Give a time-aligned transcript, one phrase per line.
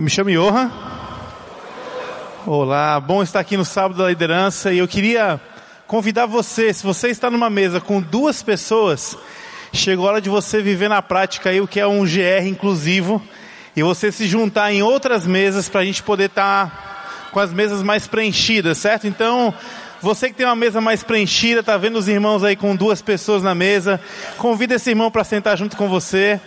[0.00, 0.72] Eu me chamo Johan.
[2.46, 5.38] Olá, bom estar aqui no Sábado da Liderança e eu queria
[5.86, 9.14] convidar você, se você está numa mesa com duas pessoas,
[9.74, 13.22] chegou a hora de você viver na prática aí o que é um GR inclusivo
[13.76, 17.52] e você se juntar em outras mesas para a gente poder estar tá com as
[17.52, 19.06] mesas mais preenchidas, certo?
[19.06, 19.52] Então,
[20.00, 23.42] você que tem uma mesa mais preenchida, está vendo os irmãos aí com duas pessoas
[23.42, 24.00] na mesa,
[24.38, 26.40] convida esse irmão para sentar junto com você.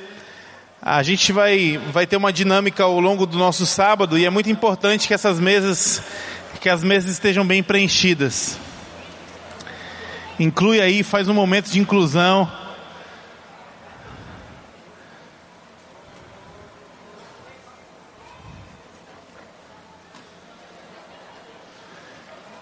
[0.86, 4.50] A gente vai, vai ter uma dinâmica ao longo do nosso sábado e é muito
[4.50, 6.04] importante que essas mesas,
[6.60, 8.58] que as mesas estejam bem preenchidas.
[10.38, 12.52] Inclui aí, faz um momento de inclusão.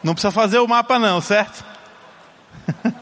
[0.03, 1.65] Não precisa fazer o mapa não, certo?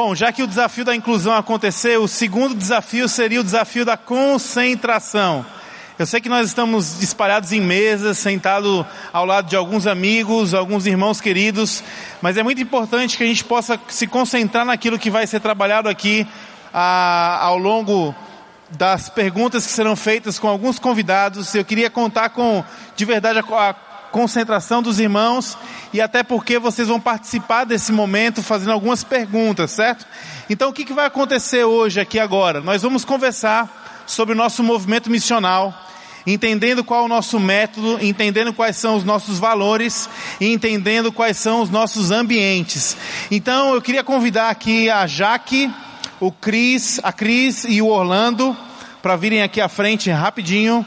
[0.00, 3.96] Bom, já que o desafio da inclusão aconteceu, o segundo desafio seria o desafio da
[3.96, 5.44] concentração.
[5.98, 10.86] Eu sei que nós estamos espalhados em mesas, sentados ao lado de alguns amigos, alguns
[10.86, 11.82] irmãos queridos,
[12.22, 15.88] mas é muito importante que a gente possa se concentrar naquilo que vai ser trabalhado
[15.88, 16.24] aqui
[16.72, 18.14] a, ao longo
[18.70, 21.52] das perguntas que serão feitas com alguns convidados.
[21.56, 22.62] Eu queria contar com,
[22.94, 23.74] de verdade, a, a
[24.10, 25.56] concentração dos irmãos
[25.92, 30.06] e até porque vocês vão participar desse momento fazendo algumas perguntas, certo?
[30.48, 32.60] Então o que, que vai acontecer hoje aqui agora?
[32.60, 35.74] Nós vamos conversar sobre o nosso movimento missional,
[36.26, 40.08] entendendo qual é o nosso método, entendendo quais são os nossos valores
[40.40, 42.96] e entendendo quais são os nossos ambientes.
[43.30, 45.70] Então eu queria convidar aqui a Jaque,
[46.20, 48.56] o Cris, a Cris e o Orlando
[49.02, 50.84] para virem aqui à frente rapidinho.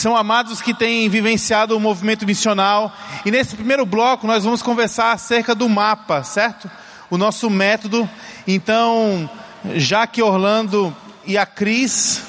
[0.00, 2.90] São amados que têm vivenciado o movimento missional.
[3.24, 6.70] E nesse primeiro bloco nós vamos conversar acerca do mapa, certo?
[7.10, 8.08] O nosso método.
[8.46, 9.28] Então,
[9.74, 10.96] já que Orlando
[11.26, 12.22] e a Cris,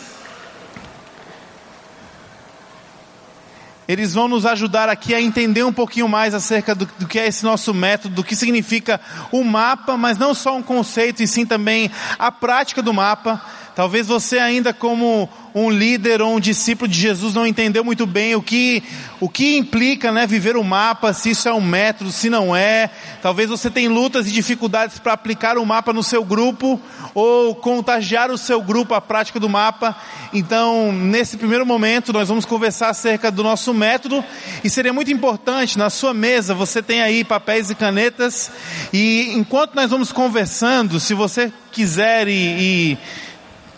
[3.88, 7.28] eles vão nos ajudar aqui a entender um pouquinho mais acerca do, do, que é
[7.28, 9.00] esse nosso método, do que significa
[9.32, 11.90] o mapa, mas não só um conceito, e sim também
[12.20, 13.42] a prática do mapa.
[13.76, 18.36] Talvez você ainda como um líder ou um discípulo de Jesus não entendeu muito bem
[18.36, 18.84] o que,
[19.20, 22.90] o que implica né, viver o mapa, se isso é um método, se não é.
[23.22, 26.80] Talvez você tenha lutas e dificuldades para aplicar o mapa no seu grupo
[27.14, 29.96] ou contagiar o seu grupo à prática do mapa.
[30.34, 34.24] Então, nesse primeiro momento, nós vamos conversar acerca do nosso método
[34.64, 38.52] e seria muito importante, na sua mesa, você tem aí papéis e canetas
[38.94, 42.98] e enquanto nós vamos conversando, se você quiser e, e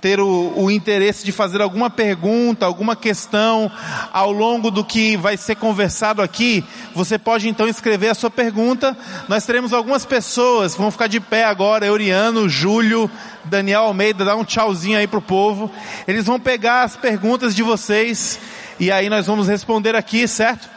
[0.03, 3.71] ter o, o, interesse de fazer alguma pergunta, alguma questão
[4.11, 6.61] ao longo do que vai ser conversado aqui,
[6.93, 8.97] você pode então escrever a sua pergunta.
[9.29, 13.09] Nós teremos algumas pessoas, vão ficar de pé agora, Euriano, Júlio,
[13.45, 15.71] Daniel Almeida, dá um tchauzinho aí pro povo.
[16.05, 18.37] Eles vão pegar as perguntas de vocês
[18.77, 20.69] e aí nós vamos responder aqui, certo?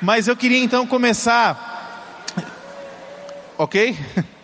[0.00, 2.36] Mas eu queria então começar,
[3.58, 3.98] ok?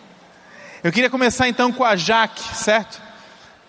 [0.83, 3.04] Eu queria começar então com a Jaque, certo?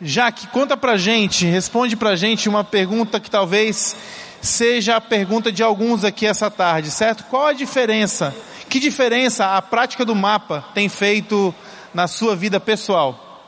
[0.00, 3.96] Jaque, conta pra gente, responde pra gente uma pergunta que talvez
[4.42, 7.24] seja a pergunta de alguns aqui essa tarde, certo?
[7.30, 8.34] Qual a diferença?
[8.68, 11.54] Que diferença a prática do mapa tem feito
[11.94, 13.40] na sua vida pessoal?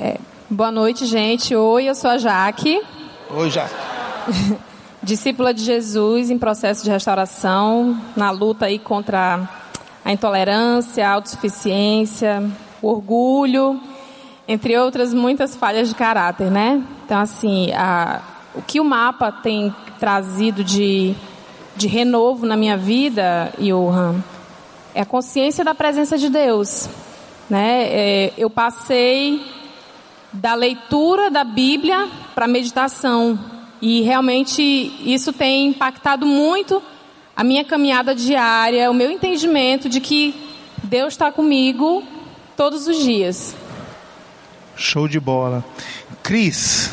[0.00, 0.16] É,
[0.48, 1.54] boa noite, gente.
[1.54, 2.80] Oi, eu sou a Jaque.
[3.28, 3.74] Oi, Jaque.
[5.02, 9.46] Discípula de Jesus em processo de restauração, na luta aí contra
[10.02, 12.42] a intolerância, a autossuficiência,
[12.80, 13.91] o orgulho
[14.52, 16.82] entre outras muitas falhas de caráter, né?
[17.06, 18.20] Então, assim, a,
[18.54, 21.14] o que o mapa tem trazido de,
[21.74, 24.22] de renovo na minha vida, Johan,
[24.94, 26.86] é a consciência da presença de Deus.
[27.48, 27.84] Né?
[27.84, 29.42] É, eu passei
[30.30, 33.38] da leitura da Bíblia para meditação.
[33.80, 34.62] E realmente
[35.02, 36.82] isso tem impactado muito
[37.34, 40.34] a minha caminhada diária, o meu entendimento de que
[40.84, 42.02] Deus está comigo
[42.54, 43.56] todos os dias.
[44.76, 45.64] Show de bola.
[46.22, 46.90] Cris,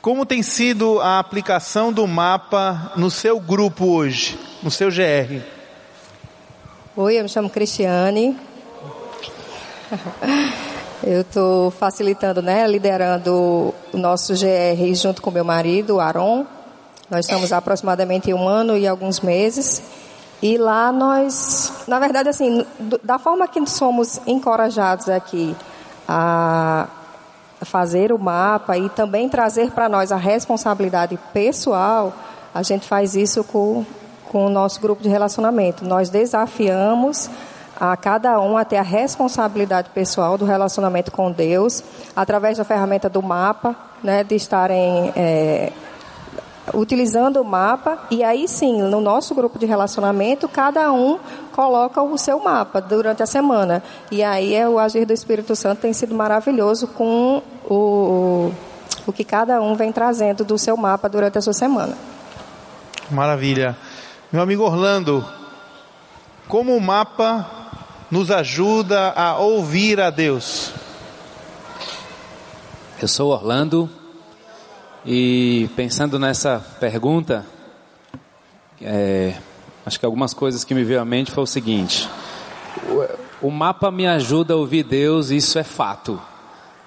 [0.00, 5.40] como tem sido a aplicação do mapa no seu grupo hoje, no seu GR?
[6.96, 8.36] Oi, eu me chamo Cristiane.
[11.04, 16.46] Eu estou facilitando, né, liderando o nosso GR junto com meu marido, Aron.
[17.10, 19.82] Nós estamos aproximadamente um ano e alguns meses.
[20.40, 22.64] E lá nós, na verdade, assim,
[23.02, 25.56] da forma que somos encorajados aqui
[26.08, 26.88] a
[27.64, 32.12] fazer o mapa e também trazer para nós a responsabilidade pessoal,
[32.54, 33.84] a gente faz isso com,
[34.30, 35.84] com o nosso grupo de relacionamento.
[35.84, 37.30] Nós desafiamos
[37.80, 41.82] a cada um a ter a responsabilidade pessoal do relacionamento com Deus,
[42.14, 45.72] através da ferramenta do mapa, né, de estarem é,
[46.74, 51.18] utilizando o mapa, e aí sim, no nosso grupo de relacionamento, cada um
[51.52, 53.82] coloca o seu mapa durante a semana.
[54.10, 58.52] E aí é, o agir do Espírito Santo tem sido maravilhoso com o,
[59.06, 61.96] o que cada um vem trazendo do seu mapa durante a sua semana.
[63.10, 63.76] Maravilha.
[64.32, 65.24] Meu amigo Orlando,
[66.48, 67.46] como o mapa
[68.10, 70.72] nos ajuda a ouvir a Deus?
[73.00, 73.90] Eu sou Orlando
[75.04, 77.44] e pensando nessa pergunta,
[78.80, 79.34] é,
[79.84, 82.08] acho que algumas coisas que me veio à mente foi o seguinte:
[83.40, 86.20] o, o mapa me ajuda a ouvir Deus, isso é fato,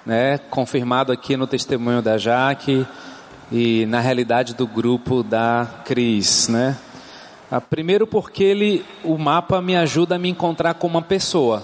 [0.05, 0.37] né?
[0.49, 2.87] Confirmado aqui no testemunho da Jaque
[3.51, 6.77] e na realidade do grupo da Cris, né?
[7.51, 11.63] Ah, primeiro porque ele, o mapa me ajuda a me encontrar com uma pessoa.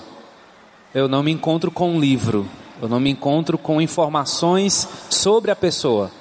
[0.93, 2.45] Eu não me encontro com um livro.
[2.81, 6.11] Eu não me encontro com informações sobre a pessoa.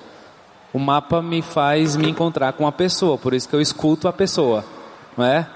[0.73, 4.13] O mapa me faz me encontrar com a pessoa, por isso que eu escuto a
[4.13, 4.65] pessoa,
[5.17, 5.47] não é?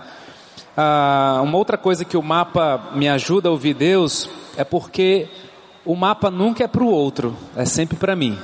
[0.77, 5.29] Ah, uma outra coisa que o mapa me ajuda a ouvir Deus é porque
[5.85, 8.37] o mapa nunca é para o outro, é sempre para mim,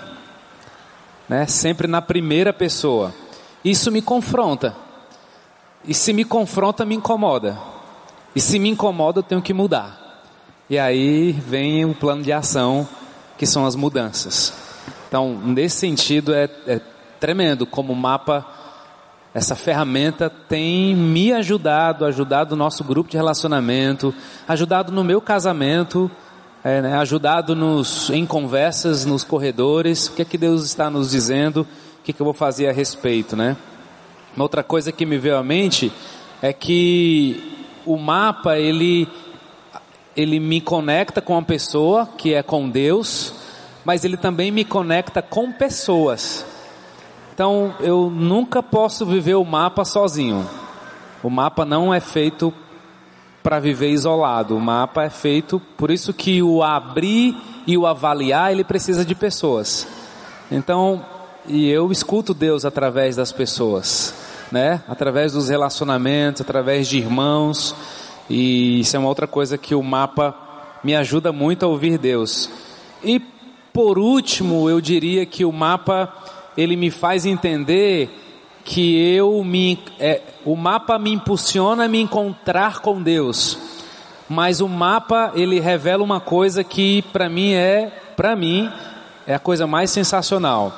[1.28, 1.46] né?
[1.46, 3.12] Sempre na primeira pessoa.
[3.64, 4.76] Isso me confronta.
[5.84, 7.58] E se me confronta, me incomoda.
[8.34, 9.99] E se me incomoda, eu tenho que mudar.
[10.69, 12.87] E aí vem o plano de ação,
[13.37, 14.69] que são as mudanças.
[15.11, 16.81] Então, nesse sentido, é, é
[17.19, 18.47] tremendo como o mapa,
[19.35, 24.15] essa ferramenta tem me ajudado, ajudado o nosso grupo de relacionamento,
[24.47, 26.09] ajudado no meu casamento,
[26.62, 30.07] é, né, ajudado nos, em conversas nos corredores.
[30.07, 31.63] O que é que Deus está nos dizendo?
[31.99, 33.56] O que, é que eu vou fazer a respeito, né?
[34.37, 35.93] Uma outra coisa que me veio à mente
[36.41, 39.09] é que o mapa ele
[40.17, 43.40] ele me conecta com uma pessoa que é com Deus,
[43.91, 46.47] mas ele também me conecta com pessoas.
[47.35, 50.49] Então eu nunca posso viver o mapa sozinho.
[51.25, 52.55] O mapa não é feito
[53.43, 54.55] para viver isolado.
[54.55, 59.13] O mapa é feito, por isso que o abrir e o avaliar, ele precisa de
[59.13, 59.89] pessoas.
[60.53, 61.05] Então,
[61.49, 64.15] e eu escuto Deus através das pessoas,
[64.53, 64.85] né?
[64.87, 67.75] Através dos relacionamentos, através de irmãos.
[68.29, 70.33] E isso é uma outra coisa que o mapa
[70.85, 72.49] me ajuda muito a ouvir Deus.
[73.03, 73.40] E
[73.72, 76.12] por último, eu diria que o mapa
[76.56, 78.11] ele me faz entender
[78.64, 83.58] que eu me é, o mapa me impulsiona a me encontrar com Deus.
[84.28, 88.70] Mas o mapa ele revela uma coisa que para mim é, para mim,
[89.26, 90.72] é a coisa mais sensacional.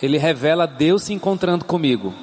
[0.00, 2.14] Ele revela Deus se encontrando comigo.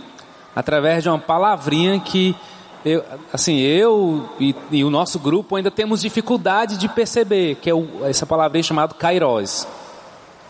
[0.55, 2.35] Através de uma palavrinha que
[2.83, 7.73] eu, assim, eu e, e, o nosso grupo ainda temos dificuldade de perceber, que é
[7.73, 9.67] o, essa palavrinha chamada kairos,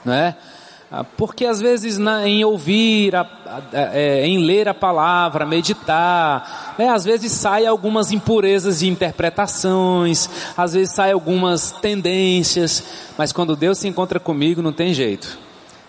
[0.08, 0.36] né?
[1.18, 6.88] Porque às vezes na, em ouvir, a, a, é, em ler a palavra, meditar, né,
[6.88, 12.82] às vezes sai algumas impurezas de interpretações, às vezes sai algumas tendências,
[13.18, 15.38] mas quando Deus se encontra comigo não tem jeito.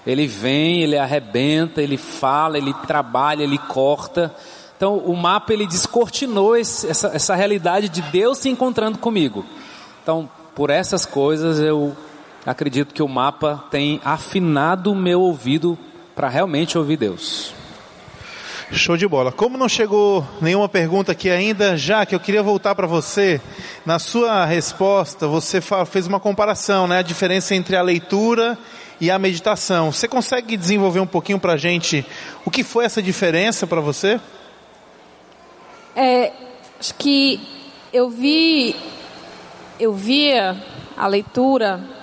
[0.05, 4.35] Ele vem, ele arrebenta, ele fala, ele trabalha, ele corta.
[4.77, 9.47] Então o mapa ele descortinou esse, essa, essa realidade de Deus se encontrando comigo.
[10.03, 11.97] Então por essas coisas eu
[12.49, 15.79] acredito que o mapa tem afinado o meu ouvido
[16.17, 17.53] para realmente ouvir Deus.
[18.73, 19.31] Show de bola.
[19.31, 23.41] Como não chegou nenhuma pergunta aqui ainda, já que eu queria voltar para você,
[23.85, 28.59] na sua resposta você fez uma comparação, né, a diferença entre a leitura
[28.99, 29.93] e a meditação.
[29.93, 32.05] Você consegue desenvolver um pouquinho para a gente
[32.45, 34.19] o que foi essa diferença para você?
[35.95, 36.33] É,
[36.81, 37.41] acho que
[37.93, 38.75] eu vi,
[39.79, 40.57] eu via
[40.97, 41.98] a leitura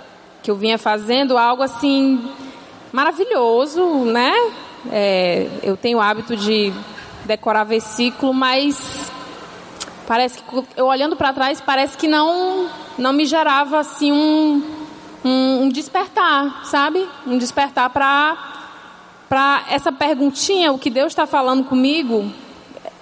[0.45, 2.23] que eu vinha fazendo algo assim
[2.93, 4.31] maravilhoso, né?
[4.91, 6.71] É, eu tenho o hábito de
[7.25, 9.11] decorar versículo, mas
[10.05, 14.61] parece que eu olhando para trás parece que não não me gerava assim um
[15.23, 17.09] um, um despertar, sabe?
[17.25, 18.37] Um despertar para
[19.27, 22.31] para essa perguntinha, o que Deus está falando comigo,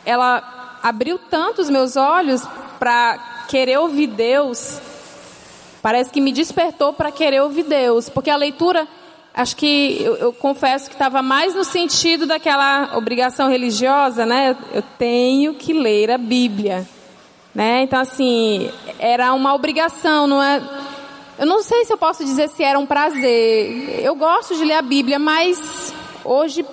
[0.06, 2.48] ela abriu tanto os meus olhos
[2.80, 4.93] para querer ouvir Deus.
[5.84, 8.88] Parece que me despertou para querer ouvir Deus, porque a leitura,
[9.34, 14.56] acho que eu, eu confesso que estava mais no sentido daquela obrigação religiosa, né?
[14.74, 16.88] Eu tenho que ler a Bíblia,
[17.54, 17.82] né?
[17.82, 20.63] Então assim era uma obrigação, não é?
[21.38, 24.00] Eu não sei se eu posso dizer se era um prazer.
[24.02, 26.66] Eu gosto de ler a Bíblia, mas hoje,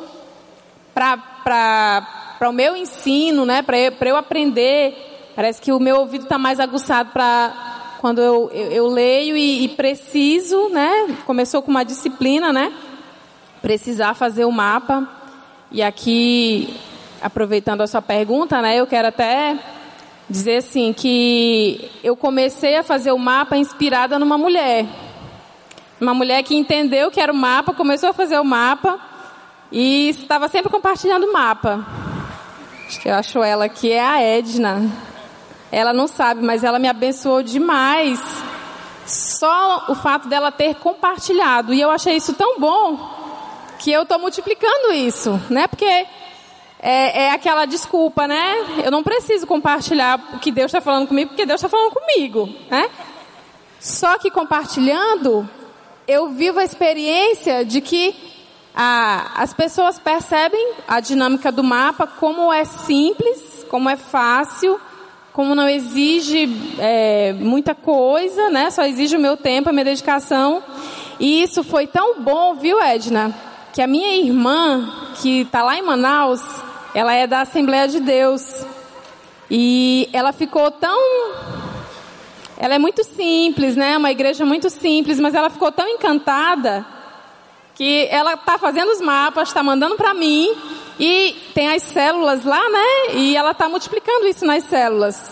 [0.95, 6.37] para o meu ensino, né, para eu, eu aprender Parece que o meu ouvido está
[6.37, 7.70] mais aguçado para
[8.00, 11.19] quando eu, eu, eu leio e, e, preciso, né?
[11.26, 12.73] Começou com uma disciplina, né?
[13.61, 15.07] Precisar fazer o mapa.
[15.71, 16.75] E aqui,
[17.21, 18.76] aproveitando a sua pergunta, né?
[18.76, 19.59] Eu quero até
[20.30, 24.87] dizer assim que eu comecei a fazer o mapa inspirada numa mulher.
[26.00, 28.99] Uma mulher que entendeu que era o mapa, começou a fazer o mapa
[29.71, 31.87] e estava sempre compartilhando o mapa.
[32.87, 35.10] Acho que eu acho ela que é a Edna.
[35.73, 38.21] Ela não sabe, mas ela me abençoou demais.
[39.07, 41.73] Só o fato dela ter compartilhado.
[41.73, 43.21] E eu achei isso tão bom
[43.79, 45.67] que eu estou multiplicando isso, né?
[45.67, 46.07] Porque é,
[47.25, 48.83] é, aquela desculpa, né?
[48.85, 52.49] Eu não preciso compartilhar o que Deus está falando comigo, porque Deus está falando comigo,
[52.71, 52.91] né?
[53.79, 55.49] Só que compartilhando,
[56.07, 58.15] eu vivo a experiência de que
[58.75, 64.81] as pessoas percebem a dinâmica do mapa, como é simples, como é fácil,
[65.32, 68.70] como não exige é, muita coisa, né?
[68.70, 70.62] Só exige o meu tempo, a minha dedicação.
[71.18, 73.34] E isso foi tão bom, viu, Edna?
[73.72, 76.42] Que a minha irmã, que está lá em Manaus,
[76.94, 78.64] ela é da Assembleia de Deus.
[79.50, 80.99] E ela ficou tão.
[82.56, 83.96] Ela é muito simples, né?
[83.96, 86.84] Uma igreja muito simples, mas ela ficou tão encantada
[87.75, 90.54] que ela está fazendo os mapas, está mandando para mim
[91.00, 93.14] e tem as células lá, né?
[93.14, 95.30] E ela está multiplicando isso nas células.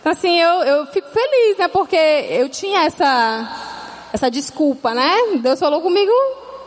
[0.00, 1.68] Então, assim, eu, eu fico feliz, né?
[1.68, 5.14] Porque eu tinha essa, essa desculpa, né?
[5.42, 6.10] Deus falou comigo,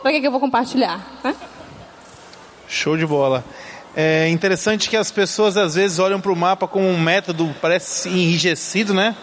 [0.00, 1.34] para que, que eu vou compartilhar, né?
[2.68, 3.44] Show de bola.
[3.96, 8.08] É interessante que as pessoas às vezes olham para o mapa como um método, parece
[8.08, 9.16] enrijecido, né?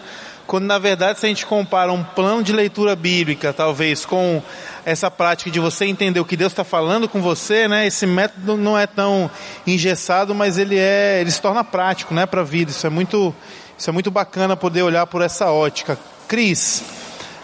[0.45, 4.43] Quando na verdade, se a gente compara um plano de leitura bíblica, talvez, com
[4.85, 7.87] essa prática de você entender o que Deus está falando com você, né?
[7.87, 9.29] Esse método não é tão
[9.65, 12.71] engessado, mas ele é, ele se torna prático, né, para a vida.
[12.71, 13.33] Isso é muito,
[13.77, 15.97] isso é muito bacana poder olhar por essa ótica.
[16.27, 16.83] Cris,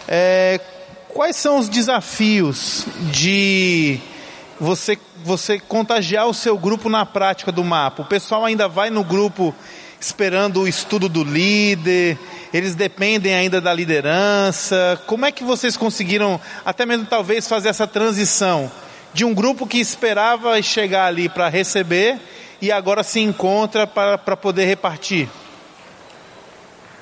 [0.06, 0.60] é,
[1.08, 3.98] quais são os desafios de
[4.58, 8.02] você, você contagiar o seu grupo na prática do mapa?
[8.02, 9.54] O pessoal ainda vai no grupo
[10.00, 12.18] esperando o estudo do líder,
[12.52, 15.00] eles dependem ainda da liderança.
[15.06, 18.70] Como é que vocês conseguiram, até mesmo talvez, fazer essa transição
[19.12, 22.18] de um grupo que esperava chegar ali para receber
[22.60, 25.28] e agora se encontra para, poder repartir?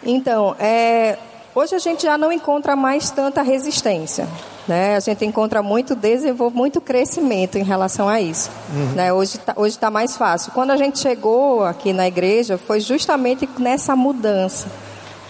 [0.03, 1.19] Então, é,
[1.55, 4.29] hoje a gente já não encontra mais tanta resistência.
[4.69, 4.97] Né?
[4.97, 8.51] A gente encontra muito desenvolvimento, muito crescimento em relação a isso.
[8.71, 8.93] Uhum.
[8.93, 9.13] Né?
[9.13, 10.53] Hoje está hoje tá mais fácil.
[10.53, 14.69] Quando a gente chegou aqui na igreja, foi justamente nessa mudança.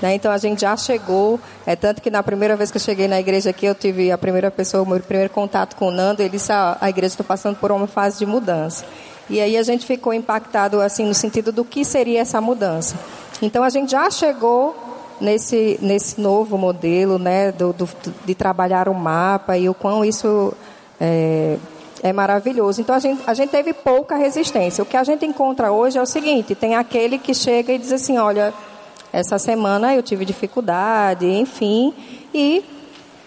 [0.02, 0.14] Né?
[0.14, 3.20] Então a gente já chegou, é tanto que na primeira vez que eu cheguei na
[3.20, 6.30] igreja aqui, eu tive a primeira pessoa, o meu primeiro contato com o Nando, ele
[6.30, 8.84] disse: ah, a igreja está passando por uma fase de mudança.
[9.30, 12.96] E aí a gente ficou impactado assim no sentido do que seria essa mudança.
[13.40, 14.87] Então a gente já chegou
[15.20, 17.88] nesse nesse novo modelo, né, do, do
[18.24, 20.52] de trabalhar o mapa e o quão isso
[21.00, 21.56] é,
[22.02, 22.80] é maravilhoso.
[22.80, 24.82] Então a gente, a gente teve pouca resistência.
[24.82, 27.92] O que a gente encontra hoje é o seguinte: tem aquele que chega e diz
[27.92, 28.52] assim, olha
[29.12, 31.94] essa semana eu tive dificuldade, enfim,
[32.32, 32.64] e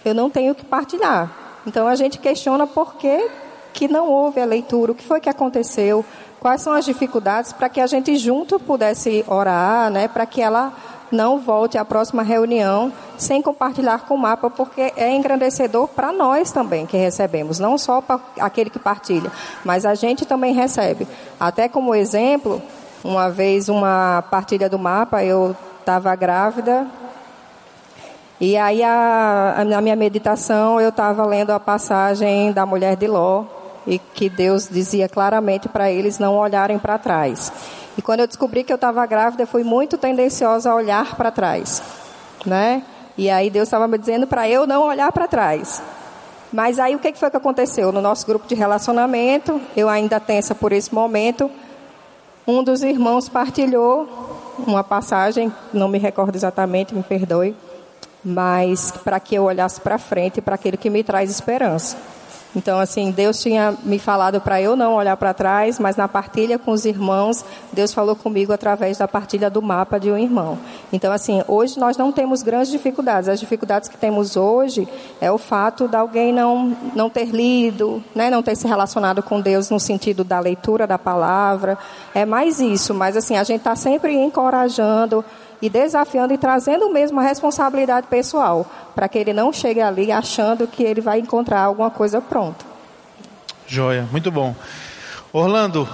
[0.05, 1.31] eu não tenho que partilhar.
[1.65, 3.29] Então a gente questiona por que,
[3.73, 6.05] que não houve a leitura, o que foi que aconteceu,
[6.39, 10.73] quais são as dificuldades para que a gente junto pudesse orar, né, para que ela
[11.11, 16.51] não volte à próxima reunião sem compartilhar com o mapa, porque é engrandecedor para nós
[16.51, 19.31] também que recebemos, não só para aquele que partilha,
[19.63, 21.07] mas a gente também recebe.
[21.39, 22.61] Até como exemplo,
[23.03, 26.87] uma vez uma partilha do mapa, eu estava grávida.
[28.39, 33.05] E aí, a, a, na minha meditação, eu estava lendo a passagem da mulher de
[33.05, 33.45] Ló,
[33.85, 37.51] e que Deus dizia claramente para eles não olharem para trás.
[37.97, 41.31] E quando eu descobri que eu estava grávida, eu fui muito tendenciosa a olhar para
[41.31, 41.81] trás,
[42.45, 42.83] né?
[43.17, 45.81] E aí Deus estava me dizendo para eu não olhar para trás.
[46.51, 47.91] Mas aí o que foi que aconteceu?
[47.91, 51.49] No nosso grupo de relacionamento, eu ainda tensa por esse momento,
[52.47, 54.07] um dos irmãos partilhou
[54.65, 57.55] uma passagem, não me recordo exatamente, me perdoe,
[58.23, 61.97] mas para que eu olhasse para frente, para aquele que me traz esperança.
[62.55, 66.59] Então, assim, Deus tinha me falado para eu não olhar para trás, mas na partilha
[66.59, 70.57] com os irmãos, Deus falou comigo através da partilha do mapa de um irmão.
[70.91, 73.29] Então, assim, hoje nós não temos grandes dificuldades.
[73.29, 74.87] As dificuldades que temos hoje
[75.21, 79.39] é o fato de alguém não, não ter lido, né, não ter se relacionado com
[79.39, 81.77] Deus no sentido da leitura da palavra.
[82.13, 85.23] É mais isso, mas assim, a gente está sempre encorajando
[85.61, 88.65] e desafiando e trazendo mesmo a responsabilidade pessoal,
[88.95, 92.65] para que ele não chegue ali achando que ele vai encontrar alguma coisa pronta.
[93.67, 94.55] Joia, muito bom.
[95.31, 95.87] Orlando,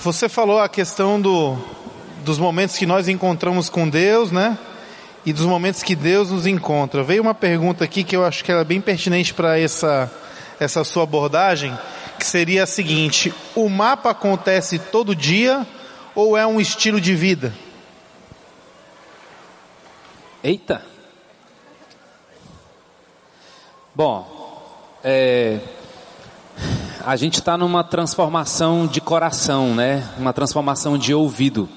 [0.00, 1.56] você falou a questão do,
[2.24, 4.56] dos momentos que nós encontramos com Deus, né?
[5.24, 7.02] E dos momentos que Deus nos encontra.
[7.02, 10.10] Veio uma pergunta aqui que eu acho que ela é bem pertinente para essa,
[10.58, 11.76] essa sua abordagem,
[12.18, 15.66] que seria a seguinte: o mapa acontece todo dia
[16.14, 17.52] ou é um estilo de vida?
[20.46, 20.80] Eita!
[23.92, 24.24] Bom,
[25.02, 25.58] é,
[27.04, 30.08] a gente está numa transformação de coração, né?
[30.16, 31.68] Uma transformação de ouvido.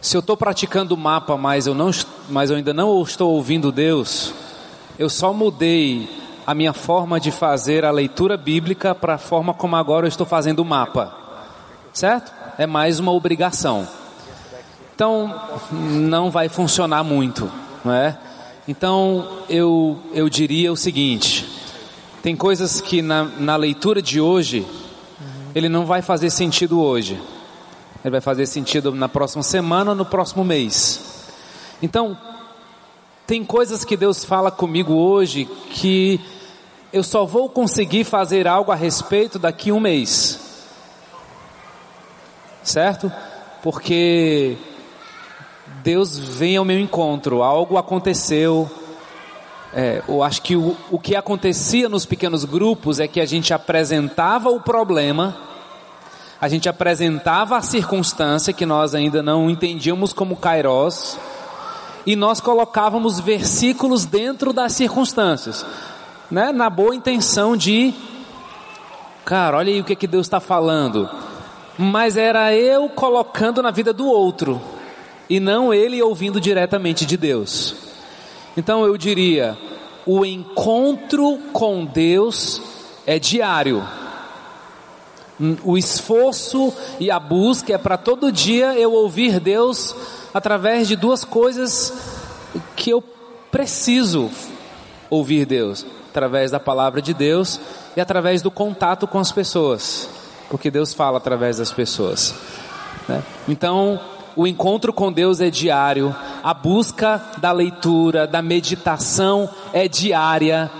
[0.00, 1.90] Se eu estou praticando o mapa, mas eu, não,
[2.30, 4.32] mas eu ainda não estou ouvindo Deus,
[4.98, 6.08] eu só mudei
[6.46, 10.24] a minha forma de fazer a leitura bíblica para a forma como agora eu estou
[10.24, 11.14] fazendo o mapa.
[11.92, 12.32] Certo?
[12.56, 13.86] É mais uma obrigação.
[14.98, 15.32] Então,
[15.70, 17.48] não vai funcionar muito,
[17.84, 18.18] não é?
[18.66, 21.46] Então, eu, eu diria o seguinte:
[22.20, 24.66] tem coisas que na, na leitura de hoje,
[25.54, 27.16] ele não vai fazer sentido hoje
[28.04, 31.26] ele vai fazer sentido na próxima semana, no próximo mês.
[31.82, 32.16] Então,
[33.26, 36.20] tem coisas que Deus fala comigo hoje que
[36.92, 40.40] eu só vou conseguir fazer algo a respeito daqui um mês.
[42.62, 43.12] Certo?
[43.62, 44.56] Porque
[45.82, 48.70] Deus vem ao meu encontro, algo aconteceu.
[49.72, 53.52] É, eu acho que o, o que acontecia nos pequenos grupos é que a gente
[53.52, 55.48] apresentava o problema
[56.40, 61.18] a gente apresentava a circunstância que nós ainda não entendíamos como Kairos,
[62.06, 65.66] e nós colocávamos versículos dentro das circunstâncias,
[66.30, 66.52] né?
[66.52, 67.92] na boa intenção de,
[69.24, 71.10] cara, olha aí o que, que Deus está falando,
[71.76, 74.60] mas era eu colocando na vida do outro,
[75.28, 77.74] e não ele ouvindo diretamente de Deus.
[78.56, 79.56] Então eu diria,
[80.06, 82.60] o encontro com Deus
[83.06, 83.82] é diário
[85.62, 89.94] o esforço e a busca é para todo dia eu ouvir Deus
[90.34, 91.92] através de duas coisas
[92.74, 93.02] que eu
[93.50, 94.30] preciso
[95.08, 97.60] ouvir Deus, através da palavra de Deus
[97.96, 100.08] e através do contato com as pessoas,
[100.50, 102.34] porque Deus fala através das pessoas.
[103.06, 103.22] Né?
[103.48, 104.00] Então,
[104.38, 110.70] o encontro com Deus é diário, a busca da leitura, da meditação é diária,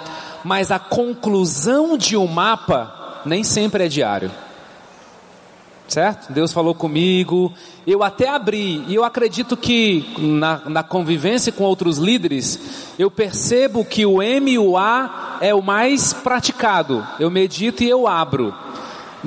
[0.44, 4.30] mas a conclusão de um mapa nem sempre é diário
[5.88, 6.32] certo?
[6.32, 7.52] Deus falou comigo,
[7.86, 13.84] eu até abri, e eu acredito que na, na, convivência com outros líderes, eu percebo
[13.84, 17.06] que o M e o A é o mais praticado.
[17.18, 18.54] Eu medito e eu abro.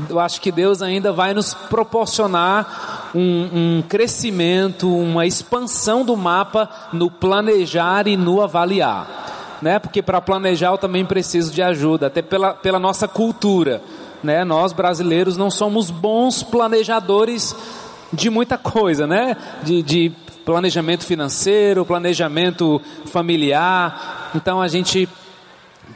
[0.09, 6.69] Eu acho que Deus ainda vai nos proporcionar um, um crescimento, uma expansão do mapa
[6.93, 9.59] no planejar e no avaliar.
[9.61, 9.79] Né?
[9.79, 13.81] Porque para planejar eu também preciso de ajuda, até pela, pela nossa cultura
[14.23, 14.43] né?
[14.43, 17.55] Nós brasileiros não somos bons planejadores
[18.13, 19.35] de muita coisa, né?
[19.63, 20.11] De, de
[20.45, 24.31] planejamento financeiro, planejamento familiar.
[24.35, 25.07] Então a gente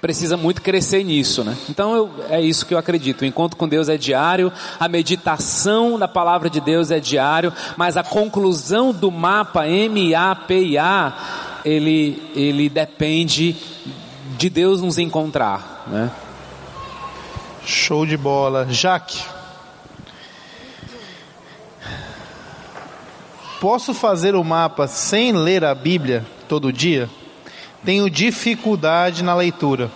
[0.01, 1.55] precisa muito crescer nisso, né?
[1.69, 3.21] Então eu, é isso que eu acredito.
[3.21, 7.97] O encontro com Deus é diário, a meditação da palavra de Deus é diário, mas
[7.97, 13.55] a conclusão do mapa M A P I A ele ele depende
[14.37, 16.11] de Deus nos encontrar, né?
[17.65, 18.67] Show de bola.
[18.69, 19.23] Jaque.
[23.59, 27.09] Posso fazer o mapa sem ler a Bíblia todo dia?
[27.85, 29.91] Tenho dificuldade na leitura.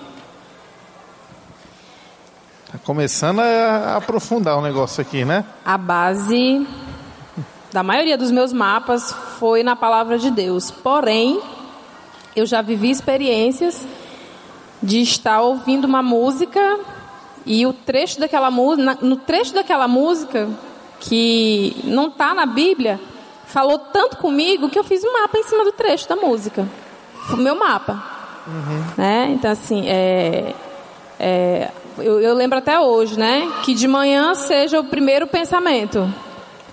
[2.72, 5.44] Tá começando a aprofundar o negócio aqui, né?
[5.66, 6.68] A base
[7.74, 10.70] da maioria dos meus mapas foi na palavra de Deus.
[10.70, 11.42] Porém,
[12.36, 13.88] eu já vivi experiências
[14.84, 16.80] de estar ouvindo uma música
[17.44, 20.48] e o trecho daquela música, no trecho daquela música
[21.00, 23.00] que não está na Bíblia,
[23.48, 26.68] falou tanto comigo que eu fiz um mapa em cima do trecho da música,
[27.34, 28.04] o meu mapa,
[28.48, 28.84] uhum.
[28.98, 29.32] né?
[29.32, 30.54] Então assim, é,
[31.20, 33.52] é, eu, eu, lembro até hoje, né?
[33.64, 36.12] Que de manhã seja o primeiro pensamento,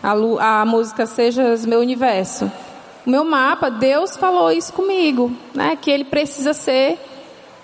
[0.03, 2.51] a, a música seja meu universo.
[3.07, 5.77] O meu mapa, Deus falou isso comigo, né?
[5.77, 6.99] Que ele precisa ser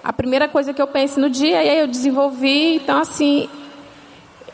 [0.02, 2.76] a primeira coisa que eu penso no dia, e aí eu desenvolvi.
[2.76, 3.48] Então, assim,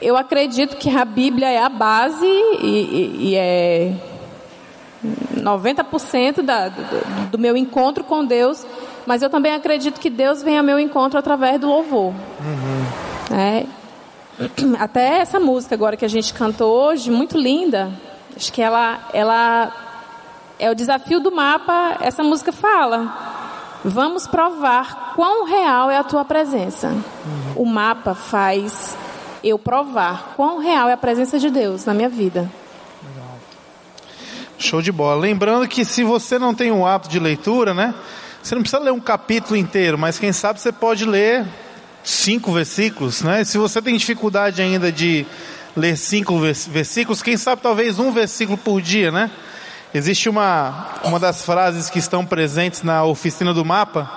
[0.01, 3.93] eu acredito que a Bíblia é a base e, e, e é
[5.05, 8.67] 90% da, do, do, meu encontro com Deus,
[9.07, 12.13] mas eu também acredito que Deus vem ao meu encontro através do louvor.
[12.41, 13.37] Uhum.
[13.37, 13.67] É,
[14.79, 17.93] até essa música agora que a gente cantou hoje, muito linda,
[18.37, 19.73] acho que ela, ela
[20.59, 23.37] é o desafio do mapa, essa música fala.
[23.85, 26.89] Vamos provar quão real é a tua presença.
[26.89, 27.63] Uhum.
[27.63, 28.97] O mapa faz
[29.43, 32.51] eu provar quão real é a presença de Deus na minha vida.
[34.59, 35.21] Show de bola.
[35.21, 37.95] Lembrando que se você não tem um hábito de leitura, né?
[38.43, 41.47] Você não precisa ler um capítulo inteiro, mas quem sabe você pode ler
[42.03, 43.45] cinco versículos, né?
[43.45, 45.25] Se você tem dificuldade ainda de
[45.77, 49.31] ler cinco versículos, quem sabe talvez um versículo por dia, né?
[49.95, 54.11] Existe uma, uma das frases que estão presentes na oficina do mapa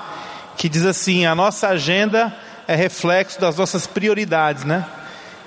[0.58, 2.36] que diz assim: a nossa agenda
[2.68, 4.86] é reflexo das nossas prioridades, né?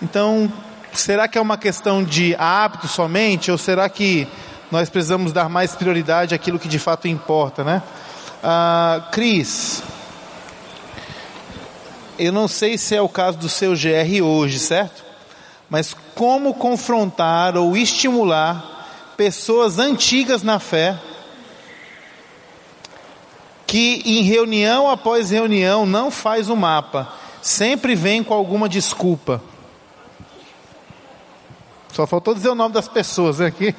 [0.00, 0.52] Então,
[0.92, 4.28] será que é uma questão de hábito somente ou será que
[4.74, 7.80] nós precisamos dar mais prioridade àquilo que de fato importa, né?
[8.42, 9.84] Ah, Cris,
[12.18, 15.04] eu não sei se é o caso do seu GR hoje, certo?
[15.70, 20.98] Mas como confrontar ou estimular pessoas antigas na fé
[23.64, 29.40] que em reunião após reunião não faz o mapa, sempre vem com alguma desculpa.
[31.92, 33.72] Só faltou dizer o nome das pessoas aqui.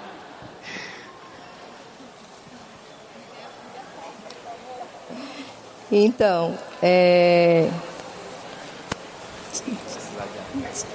[5.97, 7.71] Então, é...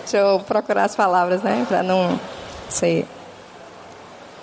[0.01, 2.19] deixa eu procurar as palavras, né, para não
[2.67, 3.07] ser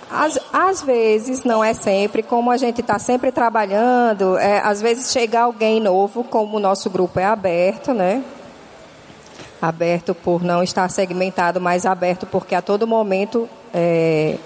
[0.09, 5.11] às, às, vezes, não é sempre, como a gente está sempre trabalhando, é, às vezes
[5.11, 8.23] chega alguém novo, como o nosso grupo é aberto, né?
[9.61, 14.37] Aberto por não estar segmentado, mas aberto porque a todo momento é,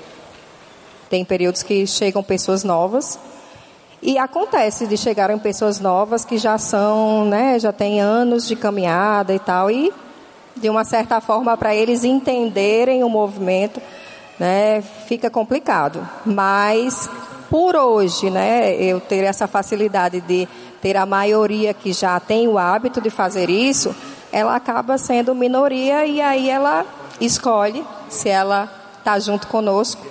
[1.09, 3.19] tem períodos que chegam pessoas novas.
[4.01, 9.33] E acontece de chegarem pessoas novas que já são, né, já têm anos de caminhada
[9.33, 9.93] e tal, e
[10.55, 13.79] de uma certa forma para eles entenderem o movimento
[14.39, 16.07] né, fica complicado.
[16.25, 17.07] Mas
[17.47, 20.47] por hoje, né, eu ter essa facilidade de
[20.81, 23.95] ter a maioria que já tem o hábito de fazer isso,
[24.31, 26.85] ela acaba sendo minoria e aí ela
[27.19, 30.03] escolhe se ela está junto conosco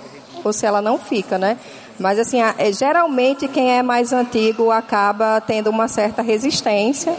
[0.45, 1.57] ou se ela não fica, né?
[2.01, 7.15] Mas assim, é, geralmente quem é mais antigo acaba tendo uma certa resistência.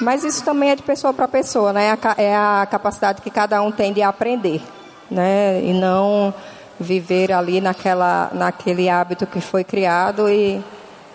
[0.00, 1.98] Mas isso também é de pessoa para pessoa, né?
[2.16, 4.62] É a capacidade que cada um tem de aprender
[5.10, 5.60] né?
[5.62, 6.34] E não
[6.78, 10.62] viver ali naquela, naquele hábito que foi criado e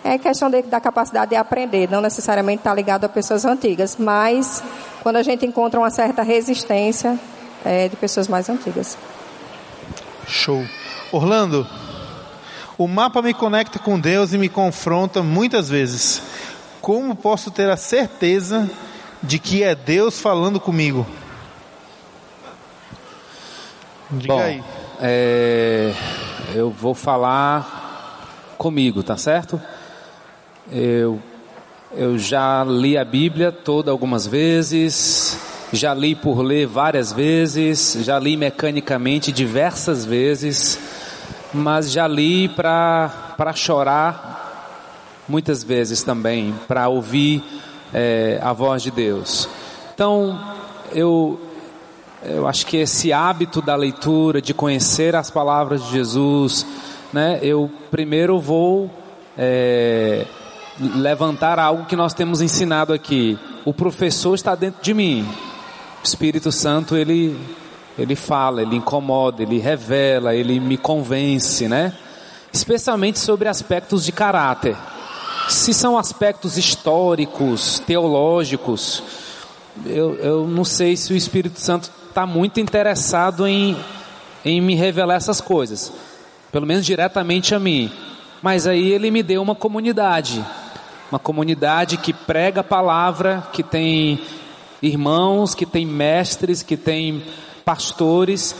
[0.04, 3.96] é questão de, da capacidade de aprender, não necessariamente estar tá ligado a pessoas antigas,
[3.96, 4.62] mas
[5.02, 7.18] quando a gente encontra uma certa resistência
[7.64, 8.98] é, de pessoas mais antigas.
[10.26, 10.64] Show.
[11.12, 11.66] Orlando,
[12.78, 16.22] o mapa me conecta com Deus e me confronta muitas vezes.
[16.80, 18.70] Como posso ter a certeza
[19.22, 21.06] de que é Deus falando comigo?
[24.10, 24.62] Diga Bom, aí.
[25.00, 25.94] É,
[26.54, 29.60] eu vou falar comigo, tá certo?
[30.70, 31.20] Eu,
[31.94, 35.38] eu já li a Bíblia toda algumas vezes,
[35.72, 40.78] já li por ler várias vezes, já li mecanicamente diversas vezes,
[41.52, 44.50] mas já li para chorar
[45.28, 47.42] muitas vezes também, para ouvir
[47.92, 49.48] é, a voz de Deus.
[49.94, 50.38] Então,
[50.92, 51.40] eu,
[52.24, 56.66] eu acho que esse hábito da leitura, de conhecer as palavras de Jesus,
[57.12, 58.90] né, eu primeiro vou
[59.36, 60.26] é,
[60.78, 63.38] levantar algo que nós temos ensinado aqui.
[63.64, 65.26] O professor está dentro de mim.
[66.02, 67.38] O Espírito Santo, ele,
[67.98, 71.92] ele fala, ele incomoda, ele revela, ele me convence, né?
[72.52, 74.76] Especialmente sobre aspectos de caráter.
[75.48, 79.02] Se são aspectos históricos, teológicos,
[79.86, 83.76] eu, eu não sei se o Espírito Santo está muito interessado em,
[84.44, 85.92] em me revelar essas coisas,
[86.50, 87.90] pelo menos diretamente a mim.
[88.42, 90.44] Mas aí ele me deu uma comunidade,
[91.10, 94.20] uma comunidade que prega a palavra, que tem
[94.82, 97.22] irmãos, que tem mestres, que tem
[97.64, 98.54] pastores,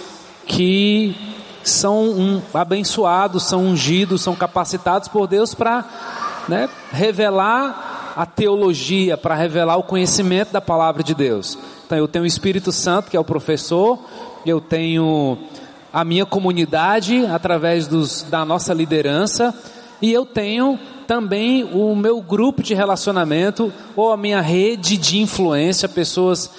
[0.47, 1.15] que
[1.63, 5.85] são um, abençoados, são ungidos, são capacitados por Deus para
[6.49, 11.59] né, revelar a teologia, para revelar o conhecimento da palavra de Deus.
[11.87, 13.99] Então eu tenho o Espírito Santo, que é o professor,
[14.45, 15.39] eu tenho
[15.93, 19.55] a minha comunidade através dos, da nossa liderança
[20.01, 25.89] e eu tenho também o meu grupo de relacionamento ou a minha rede de influência,
[25.89, 26.51] pessoas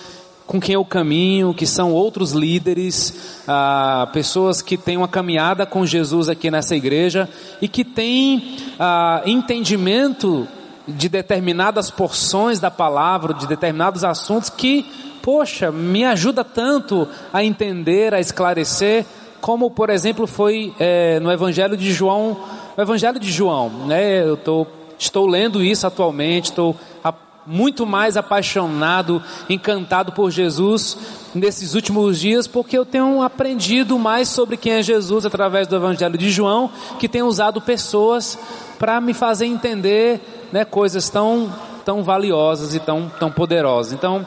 [0.46, 5.86] com quem eu caminho, que são outros líderes, ah, pessoas que têm uma caminhada com
[5.86, 7.30] Jesus aqui nessa igreja
[7.62, 10.48] e que têm ah, entendimento
[10.88, 14.86] de determinadas porções da palavra, de determinados assuntos que
[15.24, 19.06] poxa, me ajuda tanto a entender, a esclarecer,
[19.40, 22.38] como por exemplo foi é, no Evangelho de João,
[22.78, 24.22] Evangelho de João, né?
[24.22, 24.68] Eu tô,
[25.00, 26.76] estou lendo isso atualmente, estou
[27.46, 30.98] muito mais apaixonado, encantado por Jesus
[31.34, 36.18] nesses últimos dias, porque eu tenho aprendido mais sobre quem é Jesus através do Evangelho
[36.18, 38.38] de João, que tem usado pessoas
[38.80, 41.52] para me fazer entender né, coisas tão,
[41.84, 43.94] tão valiosas e tão, tão poderosas.
[43.94, 44.26] Então,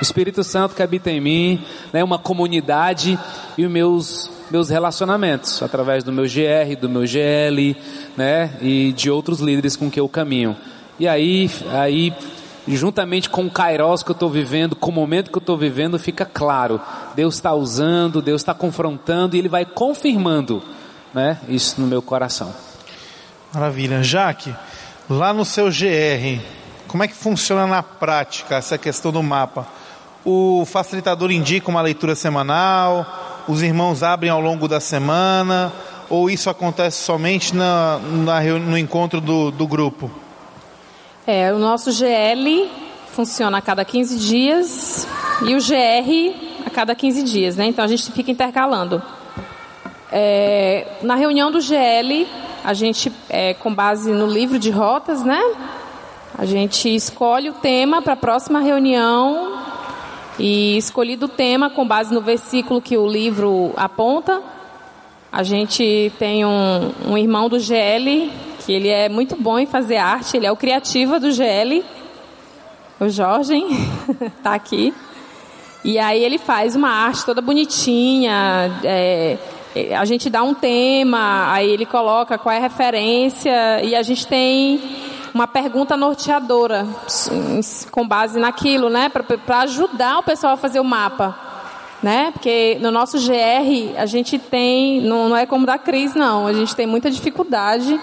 [0.00, 3.18] o Espírito Santo que habita em mim, né, uma comunidade
[3.56, 7.76] e os meus, meus relacionamentos, através do meu GR, do meu GL,
[8.16, 10.56] né, e de outros líderes com que eu caminho.
[10.98, 12.12] E aí, aí
[12.76, 15.98] juntamente com o Kairos que eu estou vivendo, com o momento que eu estou vivendo,
[15.98, 16.80] fica claro.
[17.14, 20.62] Deus está usando, Deus está confrontando e Ele vai confirmando
[21.14, 22.54] né, isso no meu coração.
[23.52, 24.02] Maravilha.
[24.02, 24.54] Jaque,
[25.08, 26.40] lá no seu GR,
[26.86, 29.66] como é que funciona na prática essa questão do mapa?
[30.24, 35.72] O facilitador indica uma leitura semanal, os irmãos abrem ao longo da semana,
[36.10, 40.10] ou isso acontece somente na, na no encontro do, do grupo?
[41.30, 42.70] É, o nosso GL
[43.12, 45.06] funciona a cada 15 dias
[45.46, 47.66] e o GR a cada 15 dias, né?
[47.66, 49.02] Então a gente fica intercalando.
[50.10, 52.26] É, na reunião do GL,
[52.64, 55.38] a gente, é, com base no livro de rotas, né?
[56.38, 59.60] A gente escolhe o tema para a próxima reunião
[60.38, 64.40] e escolhido o tema com base no versículo que o livro aponta.
[65.30, 69.96] A gente tem um, um irmão do GL que ele é muito bom em fazer
[69.96, 71.82] arte, ele é o criativa do GL.
[73.00, 73.54] O Jorge
[74.36, 74.92] está aqui.
[75.82, 78.70] E aí ele faz uma arte toda bonitinha.
[78.84, 79.38] É,
[79.98, 84.26] a gente dá um tema, aí ele coloca qual é a referência e a gente
[84.26, 84.82] tem
[85.32, 86.86] uma pergunta norteadora
[87.90, 89.10] com base naquilo, né,
[89.46, 91.34] para ajudar o pessoal a fazer o mapa,
[92.02, 92.32] né?
[92.32, 96.52] Porque no nosso GR a gente tem, não, não é como da Cris não, a
[96.52, 97.98] gente tem muita dificuldade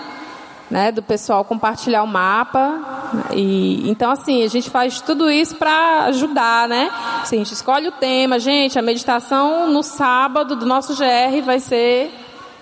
[0.69, 3.19] né, do pessoal compartilhar o mapa.
[3.31, 6.89] E, então, assim, a gente faz tudo isso para ajudar, né?
[7.21, 11.59] Assim, a gente escolhe o tema, gente, a meditação no sábado do nosso GR vai
[11.59, 12.11] ser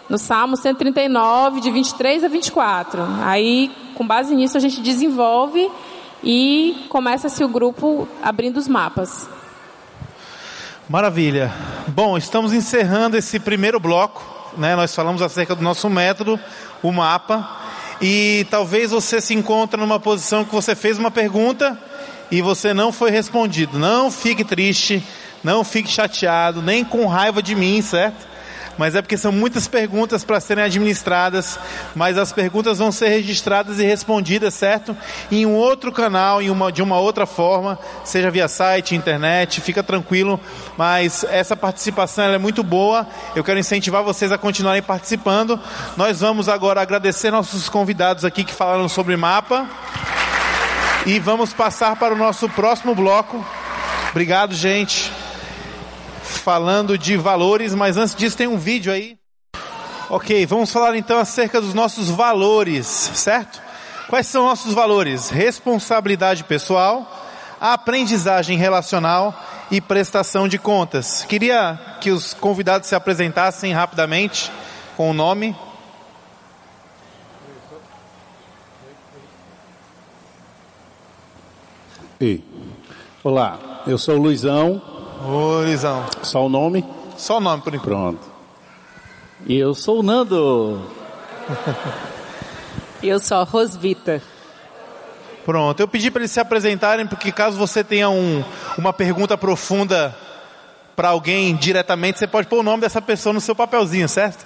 [0.10, 3.02] no Salmo 139, de 23 a 24.
[3.24, 5.70] Aí, com base nisso, a gente desenvolve
[6.24, 9.30] e começa-se o grupo abrindo os mapas.
[10.90, 11.52] Maravilha.
[11.88, 14.22] Bom, estamos encerrando esse primeiro bloco.
[14.58, 14.76] Né?
[14.76, 16.40] Nós falamos acerca do nosso método,
[16.84, 17.63] o mapa
[18.02, 21.78] e talvez você se encontre numa posição que você fez uma pergunta
[22.32, 23.78] e você não foi respondido.
[23.78, 25.04] Não fique triste,
[25.44, 28.33] não fique chateado, nem com raiva de mim, certo?
[28.78, 31.60] Mas é porque são muitas perguntas para serem administradas,
[31.96, 34.96] mas as perguntas vão ser registradas e respondidas, certo?
[35.32, 39.84] Em um outro canal, em uma, de uma outra forma, seja via site, internet, fica
[39.84, 40.40] tranquilo,
[40.78, 45.60] mas essa participação é muito boa, eu quero incentivar vocês a continuarem participando.
[45.96, 49.68] Nós vamos agora agradecer nossos convidados aqui que falaram sobre mapa
[51.06, 53.46] e vamos passar para o nosso próximo bloco.
[54.12, 55.23] Obrigado, gente
[56.44, 59.18] falando de valores, mas antes disso tem um vídeo aí.
[60.10, 63.62] Ok, vamos falar então acerca dos nossos valores, certo?
[64.10, 65.30] Quais são nossos valores?
[65.30, 67.10] Responsabilidade pessoal,
[67.62, 69.34] aprendizagem relacional
[69.72, 71.24] e prestação de contas.
[71.24, 74.52] Queria que os convidados se apresentassem rapidamente
[74.98, 75.56] com o nome.
[83.24, 84.93] Olá, eu sou o Luizão,
[85.26, 86.06] Ô, Lisão.
[86.22, 86.84] Só o nome?
[87.18, 87.90] Só o nome, por enquanto.
[87.90, 88.34] Pronto.
[89.46, 90.82] E eu sou o Nando.
[93.02, 94.22] E eu sou a Rosvita.
[95.46, 98.44] Pronto, eu pedi para eles se apresentarem, porque caso você tenha um,
[98.78, 100.16] uma pergunta profunda
[100.96, 104.46] para alguém diretamente, você pode pôr o nome dessa pessoa no seu papelzinho, certo?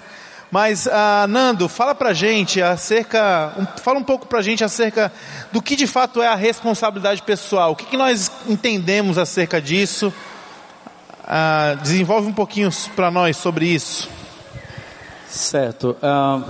[0.50, 5.12] Mas, uh, Nando, fala pra gente acerca, um, fala um pouco pra gente acerca
[5.52, 7.72] do que de fato é a responsabilidade pessoal.
[7.72, 10.12] O que, que nós entendemos acerca disso?
[11.30, 14.08] Ah, desenvolve um pouquinho para nós sobre isso.
[15.28, 15.94] Certo.
[16.00, 16.40] Ah,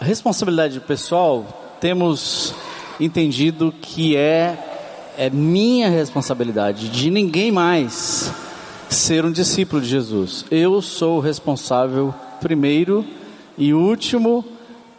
[0.00, 2.52] responsabilidade pessoal, temos
[2.98, 8.32] entendido que é, é minha responsabilidade, de ninguém mais,
[8.88, 10.44] ser um discípulo de Jesus.
[10.50, 13.06] Eu sou o responsável, primeiro
[13.56, 14.44] e último,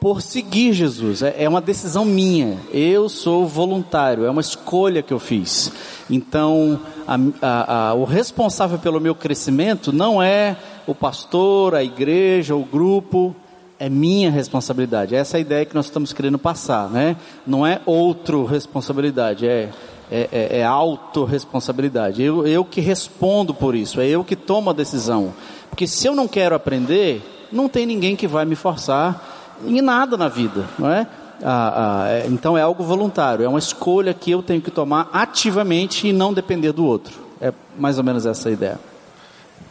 [0.01, 1.21] por seguir Jesus.
[1.21, 2.57] É, é uma decisão minha.
[2.73, 5.71] Eu sou voluntário, é uma escolha que eu fiz.
[6.09, 12.55] Então, a, a, a, o responsável pelo meu crescimento não é o pastor, a igreja,
[12.55, 13.35] o grupo,
[13.77, 15.13] é minha responsabilidade.
[15.13, 17.15] Essa é a ideia que nós estamos querendo passar, né?
[17.45, 19.69] Não é outro responsabilidade, é,
[20.11, 22.23] é, é, é autorresponsabilidade.
[22.23, 25.31] Eu, eu que respondo por isso, é eu que tomo a decisão.
[25.69, 30.17] Porque se eu não quero aprender, não tem ninguém que vai me forçar em nada
[30.17, 31.07] na vida, não é?
[31.43, 35.09] Ah, ah, é, então é algo voluntário, é uma escolha que eu tenho que tomar
[35.11, 37.19] ativamente e não depender do outro.
[37.39, 38.79] É mais ou menos essa a ideia.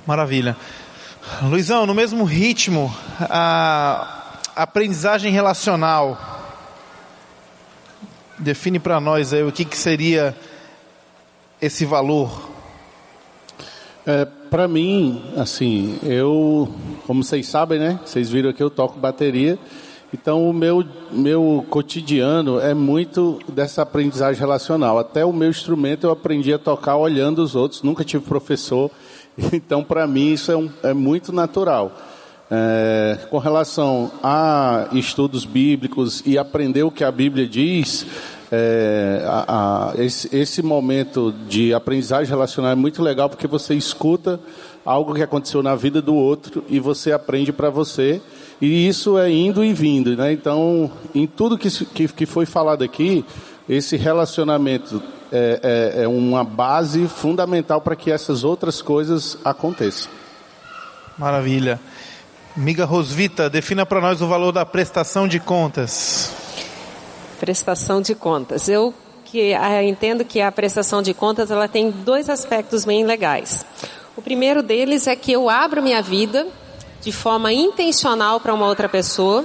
[0.06, 0.56] Maravilha.
[1.42, 6.18] Luizão, no mesmo ritmo, a aprendizagem relacional.
[8.38, 10.34] Define para nós aí o que, que seria
[11.60, 12.50] esse valor.
[14.06, 16.68] É, para mim, assim, eu,
[17.06, 18.00] como vocês sabem, né?
[18.04, 19.58] Vocês viram que eu toco bateria.
[20.12, 24.98] Então, o meu, meu cotidiano é muito dessa aprendizagem relacional.
[24.98, 28.90] Até o meu instrumento eu aprendi a tocar olhando os outros, nunca tive professor.
[29.52, 31.96] Então, para mim, isso é, um, é muito natural.
[32.50, 38.04] É, com relação a estudos bíblicos e aprender o que a Bíblia diz,
[38.50, 44.40] é, a, a, esse, esse, momento de aprendizagem relacional é muito legal porque você escuta
[44.84, 48.20] algo que aconteceu na vida do outro e você aprende para você.
[48.60, 50.32] E isso é indo e vindo, né?
[50.32, 53.24] Então, em tudo que, que, que foi falado aqui,
[53.68, 60.10] esse relacionamento é, é, é uma base fundamental para que essas outras coisas aconteçam.
[61.16, 61.80] Maravilha.
[62.56, 66.34] Miga Rosvita, defina para nós o valor da prestação de contas.
[67.38, 68.68] Prestação de contas.
[68.68, 68.92] Eu
[69.24, 73.64] que ah, entendo que a prestação de contas ela tem dois aspectos bem legais.
[74.16, 76.46] O primeiro deles é que eu abro minha vida
[77.00, 79.44] de forma intencional para uma outra pessoa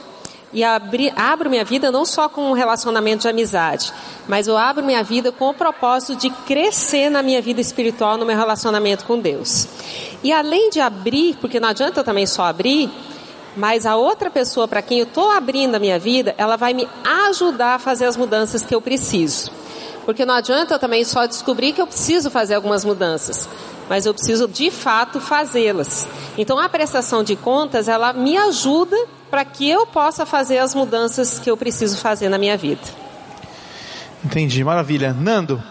[0.56, 3.92] e abri, abro minha vida não só com um relacionamento de amizade,
[4.26, 8.26] mas eu abro minha vida com o propósito de crescer na minha vida espiritual, no
[8.26, 9.68] meu relacionamento com Deus.
[10.24, 12.90] E além de abrir, porque não adianta eu também só abrir,
[13.56, 16.88] mas a outra pessoa para quem eu estou abrindo a minha vida, ela vai me
[17.28, 19.52] ajudar a fazer as mudanças que eu preciso.
[20.06, 23.50] Porque não adianta também só descobrir que eu preciso fazer algumas mudanças,
[23.90, 26.08] mas eu preciso de fato fazê-las.
[26.38, 28.96] Então a prestação de contas, ela me ajuda
[29.30, 32.82] para que eu possa fazer as mudanças que eu preciso fazer na minha vida.
[34.24, 35.14] Entendi, maravilha.
[35.14, 35.62] Nando,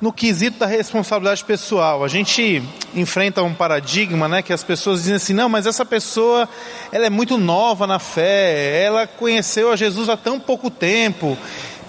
[0.00, 2.62] no quesito da responsabilidade pessoal, a gente
[2.94, 6.48] enfrenta um paradigma, né, que as pessoas dizem assim, não, mas essa pessoa,
[6.92, 11.36] ela é muito nova na fé, ela conheceu a Jesus há tão pouco tempo,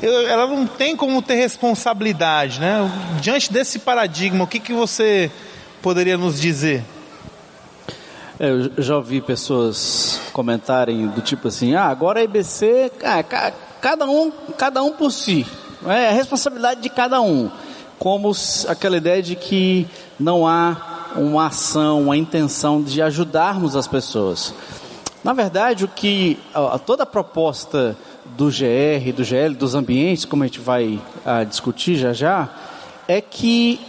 [0.02, 2.90] ela não tem como ter responsabilidade, né?
[3.22, 5.32] Diante desse paradigma, o que, que você
[5.82, 6.84] poderia nos dizer?
[8.40, 14.06] É, eu já ouvi pessoas comentarem do tipo assim, ah, agora a IBC, ah, cada
[14.06, 15.46] um, cada um por si,
[15.86, 17.52] é a responsabilidade de cada um,
[17.98, 18.32] como
[18.70, 19.86] aquela ideia de que
[20.18, 24.54] não há uma ação, uma intenção de ajudarmos as pessoas.
[25.22, 26.40] Na verdade, o que
[26.86, 27.98] toda a proposta
[28.38, 32.50] do GR, do GL, dos ambientes, como a gente vai ah, discutir já já,
[33.08, 33.80] é que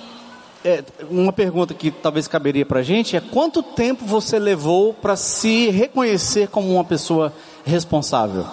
[0.64, 5.16] é, uma pergunta que talvez caberia para a gente é quanto tempo você levou para
[5.16, 7.32] se reconhecer como uma pessoa
[7.64, 8.46] responsável?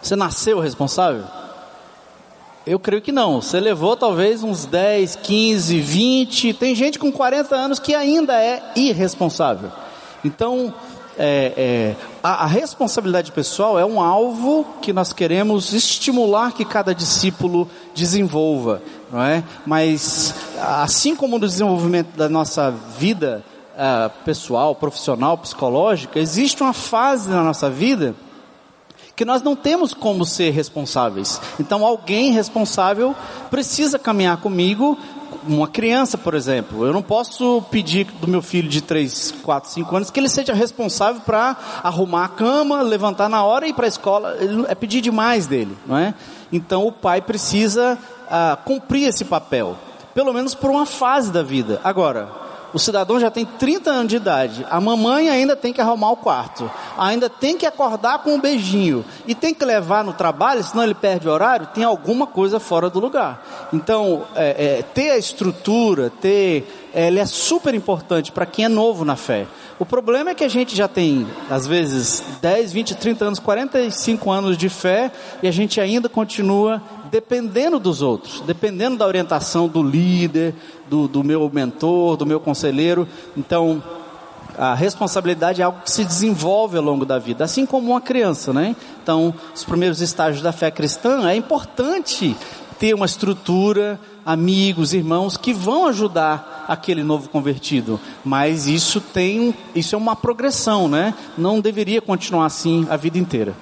[0.00, 1.24] Você nasceu responsável?
[2.66, 3.42] Eu creio que não.
[3.42, 6.54] Você levou talvez uns 10, 15, 20.
[6.54, 9.70] Tem gente com 40 anos que ainda é irresponsável.
[10.24, 10.72] Então,
[11.18, 16.94] é, é, a, a, responsabilidade pessoal é um alvo que nós queremos estimular que cada
[16.94, 18.80] discípulo desenvolva,
[19.12, 19.44] não é?
[19.66, 27.28] Mas assim como no desenvolvimento da nossa vida uh, pessoal, profissional, psicológica, existe uma fase
[27.28, 28.14] na nossa vida
[29.16, 31.40] que nós não temos como ser responsáveis.
[31.58, 33.14] Então, alguém responsável
[33.50, 34.98] precisa caminhar comigo
[35.46, 39.96] uma criança, por exemplo, eu não posso pedir do meu filho de 3, 4, 5
[39.96, 43.86] anos que ele seja responsável para arrumar a cama, levantar na hora e ir para
[43.86, 44.36] a escola.
[44.68, 46.14] É pedir demais dele, não é?
[46.52, 47.98] Então o pai precisa
[48.30, 49.76] ah, cumprir esse papel,
[50.14, 51.80] pelo menos por uma fase da vida.
[51.84, 52.43] Agora,
[52.74, 56.16] o cidadão já tem 30 anos de idade, a mamãe ainda tem que arrumar o
[56.16, 60.82] quarto, ainda tem que acordar com um beijinho e tem que levar no trabalho, senão
[60.82, 63.68] ele perde o horário, tem alguma coisa fora do lugar.
[63.72, 68.68] Então, é, é, ter a estrutura, ter, é, ele é super importante para quem é
[68.68, 69.46] novo na fé.
[69.78, 74.30] O problema é que a gente já tem, às vezes, 10, 20, 30 anos, 45
[74.30, 76.82] anos de fé e a gente ainda continua
[77.14, 80.52] dependendo dos outros, dependendo da orientação do líder,
[80.90, 83.06] do, do meu mentor, do meu conselheiro.
[83.36, 83.80] Então,
[84.58, 88.52] a responsabilidade é algo que se desenvolve ao longo da vida, assim como uma criança,
[88.52, 88.74] né?
[89.00, 92.36] Então, os primeiros estágios da fé cristã é importante
[92.80, 98.00] ter uma estrutura, amigos, irmãos que vão ajudar aquele novo convertido.
[98.24, 101.14] Mas isso tem, isso é uma progressão, né?
[101.38, 103.54] Não deveria continuar assim a vida inteira.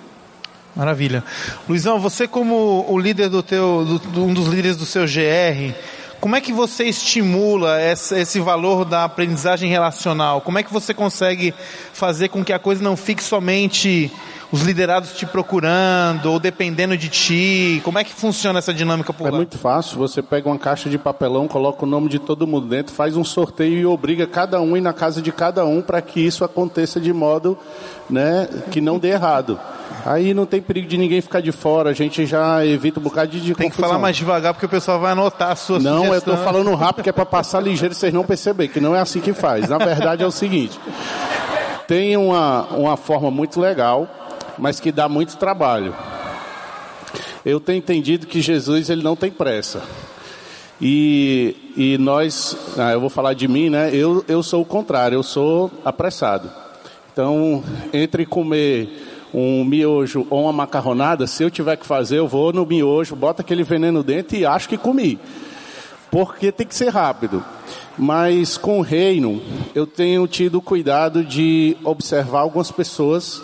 [0.74, 1.22] Maravilha.
[1.68, 5.74] Luizão, você como o líder do teu, do, um dos líderes do seu GR,
[6.22, 10.40] como é que você estimula esse, esse, valor da aprendizagem relacional?
[10.40, 11.52] Como é que você consegue
[11.92, 14.10] fazer com que a coisa não fique somente
[14.52, 17.80] os liderados te procurando ou dependendo de ti?
[17.84, 19.36] Como é que funciona essa dinâmica por É lá?
[19.36, 22.94] muito fácil, você pega uma caixa de papelão, coloca o nome de todo mundo dentro,
[22.94, 26.20] faz um sorteio e obriga cada um ir na casa de cada um para que
[26.20, 27.58] isso aconteça de modo
[28.08, 29.58] né, que não dê errado.
[30.04, 33.30] Aí não tem perigo de ninguém ficar de fora, a gente já evita um bocado
[33.30, 33.88] de, de Tem que confusão.
[33.88, 36.34] falar mais devagar porque o pessoal vai anotar a sua Não, eu sugestão.
[36.34, 39.00] estou falando rápido que é para passar ligeiro e vocês não perceberem, que não é
[39.00, 39.68] assim que faz.
[39.68, 40.78] Na verdade é o seguinte,
[41.86, 44.08] tem uma, uma forma muito legal,
[44.58, 45.94] mas que dá muito trabalho.
[47.44, 49.82] Eu tenho entendido que Jesus ele não tem pressa.
[50.80, 53.90] E, e nós, ah, eu vou falar de mim, né?
[53.94, 56.50] Eu, eu sou o contrário, eu sou apressado.
[57.12, 57.62] Então,
[57.92, 62.66] entre comer um miojo ou uma macarronada, se eu tiver que fazer, eu vou no
[62.66, 65.18] miojo, boto aquele veneno dentro e acho que comi.
[66.10, 67.42] Porque tem que ser rápido.
[67.96, 69.40] Mas com o reino,
[69.74, 73.42] eu tenho tido cuidado de observar algumas pessoas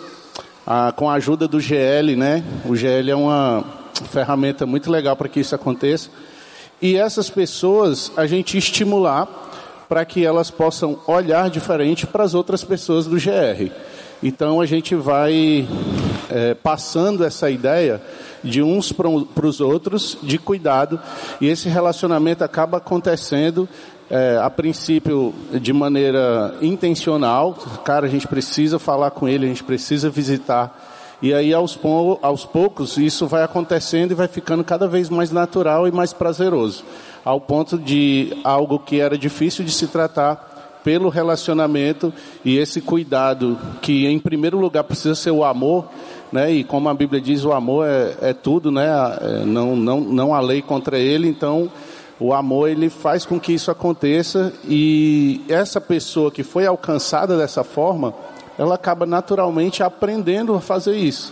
[0.65, 2.43] ah, com a ajuda do GL, né?
[2.65, 3.63] O GL é uma
[4.11, 6.09] ferramenta muito legal para que isso aconteça.
[6.81, 9.27] E essas pessoas a gente estimular
[9.89, 13.71] para que elas possam olhar diferente para as outras pessoas do GR.
[14.21, 15.67] Então a gente vai
[16.29, 18.01] é, passando essa ideia
[18.43, 19.07] de uns para
[19.47, 20.99] os outros, de cuidado,
[21.41, 23.67] e esse relacionamento acaba acontecendo
[24.09, 27.53] é, a princípio de maneira intencional.
[27.83, 30.77] Cara, a gente precisa falar com ele, a gente precisa visitar.
[31.21, 31.77] E aí, aos,
[32.21, 36.83] aos poucos, isso vai acontecendo e vai ficando cada vez mais natural e mais prazeroso.
[37.25, 40.48] Ao ponto de algo que era difícil de se tratar
[40.89, 42.11] pelo relacionamento
[42.43, 45.85] e esse cuidado, que em primeiro lugar precisa ser o amor,
[46.31, 46.51] né?
[46.51, 48.87] E como a Bíblia diz, o amor é, é tudo, né?
[49.21, 51.69] É, Não, não, não há lei contra ele, então
[52.19, 57.63] o amor ele faz com que isso aconteça e essa pessoa que foi alcançada dessa
[57.63, 58.11] forma,
[58.57, 61.31] ela acaba naturalmente aprendendo a fazer isso.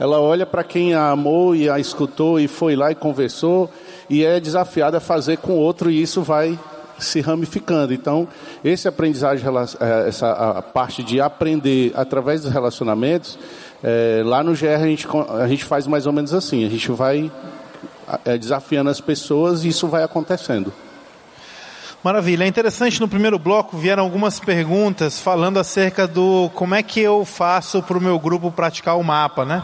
[0.00, 3.70] Ela olha para quem a amou e a escutou e foi lá e conversou
[4.10, 6.58] e é desafiada a fazer com outro e isso vai
[6.98, 7.92] se ramificando.
[7.92, 8.26] Então,
[8.64, 13.38] esse aprendizagem, eh, essa parte de aprender através dos relacionamentos,
[13.82, 15.06] eh, lá no GR a gente,
[15.40, 16.64] a gente faz mais ou menos assim.
[16.64, 17.30] A gente vai
[18.24, 20.72] eh, desafiando as pessoas e isso vai acontecendo.
[22.02, 22.44] Maravilha.
[22.44, 27.24] É interessante, no primeiro bloco vieram algumas perguntas falando acerca do como é que eu
[27.24, 29.62] faço para o meu grupo praticar o mapa, né?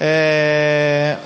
[0.00, 1.18] É,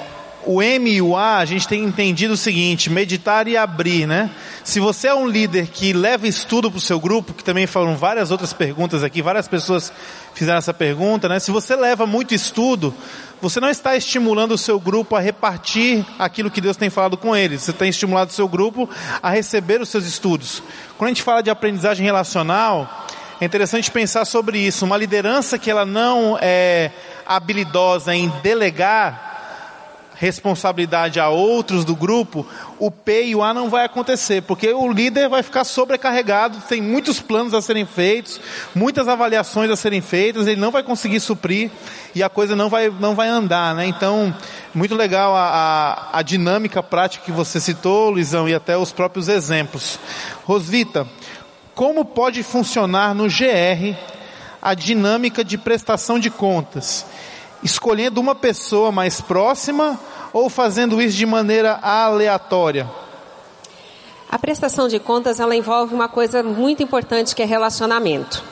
[0.47, 4.31] o M e o A, a gente tem entendido o seguinte, meditar e abrir, né?
[4.65, 7.97] Se você é um líder que leva estudo para o seu grupo, que também foram
[7.97, 9.93] várias outras perguntas aqui, várias pessoas
[10.35, 11.39] fizeram essa pergunta, né?
[11.39, 12.95] Se você leva muito estudo,
[13.41, 17.35] você não está estimulando o seu grupo a repartir aquilo que Deus tem falado com
[17.35, 17.63] eles.
[17.63, 18.89] Você tem estimulado o seu grupo
[19.23, 20.63] a receber os seus estudos.
[20.97, 23.07] Quando a gente fala de aprendizagem relacional,
[23.41, 24.85] é interessante pensar sobre isso.
[24.85, 26.93] Uma liderança que ela não é
[27.27, 29.32] habilidosa em delegar
[30.23, 32.47] responsabilidade a outros do grupo,
[32.79, 36.81] o P e o A não vai acontecer, porque o líder vai ficar sobrecarregado, tem
[36.81, 38.41] muitos planos a serem feitos,
[38.73, 41.73] muitas avaliações a serem feitas, ele não vai conseguir suprir
[42.15, 43.85] e a coisa não vai, não vai andar, né?
[43.85, 44.33] Então,
[44.73, 45.49] muito legal a,
[46.13, 49.99] a, a dinâmica prática que você citou, Luizão, e até os próprios exemplos.
[50.45, 51.05] Rosvita,
[51.75, 53.99] como pode funcionar no GR
[54.63, 57.05] a dinâmica de prestação de contas?
[57.63, 59.99] Escolhendo uma pessoa mais próxima
[60.33, 62.91] ou fazendo isso de maneira aleatória?
[64.31, 68.43] A prestação de contas ela envolve uma coisa muito importante que é relacionamento.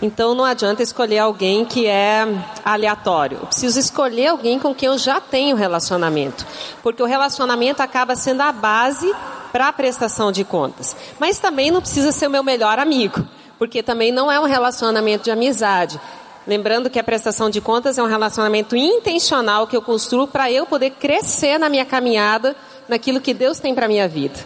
[0.00, 2.26] Então não adianta escolher alguém que é
[2.64, 3.38] aleatório.
[3.42, 6.46] Eu preciso escolher alguém com quem eu já tenho relacionamento,
[6.82, 9.12] porque o relacionamento acaba sendo a base
[9.52, 10.96] para a prestação de contas.
[11.18, 13.26] Mas também não precisa ser o meu melhor amigo,
[13.58, 16.00] porque também não é um relacionamento de amizade.
[16.48, 20.64] Lembrando que a prestação de contas é um relacionamento intencional que eu construo para eu
[20.64, 22.56] poder crescer na minha caminhada,
[22.88, 24.40] naquilo que Deus tem para minha vida.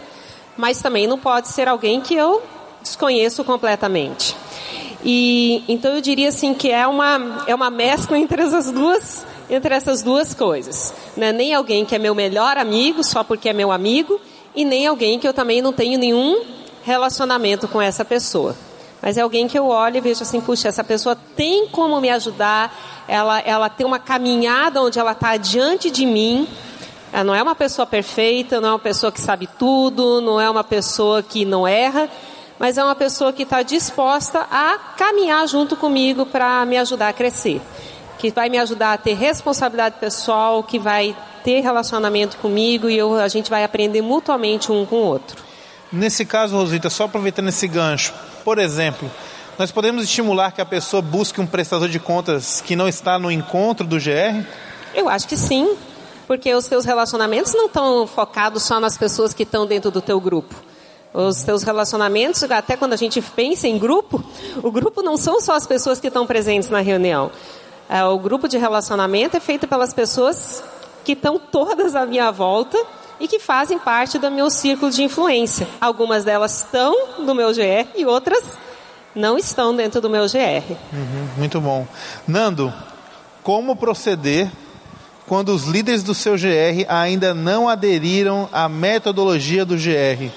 [0.57, 2.43] Mas também não pode ser alguém que eu
[2.81, 4.35] desconheço completamente.
[5.01, 9.73] E então eu diria assim que é uma é uma mescla entre essas duas entre
[9.73, 10.93] essas duas coisas.
[11.15, 14.19] Não é nem alguém que é meu melhor amigo só porque é meu amigo
[14.53, 16.43] e nem alguém que eu também não tenho nenhum
[16.83, 18.57] relacionamento com essa pessoa.
[19.03, 22.09] Mas é alguém que eu olho e vejo assim, puxa, essa pessoa tem como me
[22.09, 22.73] ajudar,
[23.05, 26.47] ela, ela tem uma caminhada onde ela está diante de mim.
[27.11, 30.49] Ela não é uma pessoa perfeita, não é uma pessoa que sabe tudo, não é
[30.49, 32.09] uma pessoa que não erra,
[32.57, 37.13] mas é uma pessoa que está disposta a caminhar junto comigo para me ajudar a
[37.13, 37.61] crescer.
[38.17, 43.15] Que vai me ajudar a ter responsabilidade pessoal, que vai ter relacionamento comigo e eu,
[43.15, 45.43] a gente vai aprender mutuamente um com o outro.
[45.91, 48.13] Nesse caso, Rosita, só aproveitando esse gancho,
[48.43, 49.09] por exemplo,
[49.57, 53.31] nós podemos estimular que a pessoa busque um prestador de contas que não está no
[53.31, 54.45] encontro do GR?
[54.93, 55.75] Eu acho que sim,
[56.27, 60.19] porque os seus relacionamentos não estão focados só nas pessoas que estão dentro do teu
[60.19, 60.55] grupo.
[61.13, 64.23] Os teus relacionamentos, até quando a gente pensa em grupo,
[64.63, 67.31] o grupo não são só as pessoas que estão presentes na reunião.
[67.87, 70.63] É, o grupo de relacionamento é feito pelas pessoas
[71.05, 72.77] que estão todas à minha volta
[73.23, 75.65] e que fazem parte do meu círculo de influência.
[75.79, 78.43] Algumas delas estão no meu GR e outras
[79.15, 80.75] não estão dentro do meu GR.
[80.91, 81.87] Uhum, muito bom.
[82.27, 82.73] Nando,
[83.41, 84.51] como proceder
[85.25, 90.29] quando os líderes do seu GR ainda não aderiram à metodologia do GR?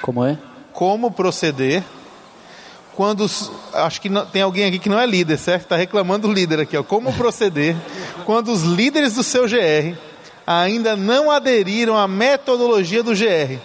[0.00, 0.36] Como é?
[0.72, 1.84] Como proceder
[2.96, 5.62] quando os, acho que não, tem alguém aqui que não é líder, certo?
[5.62, 6.82] Está reclamando do líder aqui, ó.
[6.82, 7.76] Como proceder
[8.26, 9.96] quando os líderes do seu GR
[10.60, 13.58] ainda não aderiram à metodologia do GR?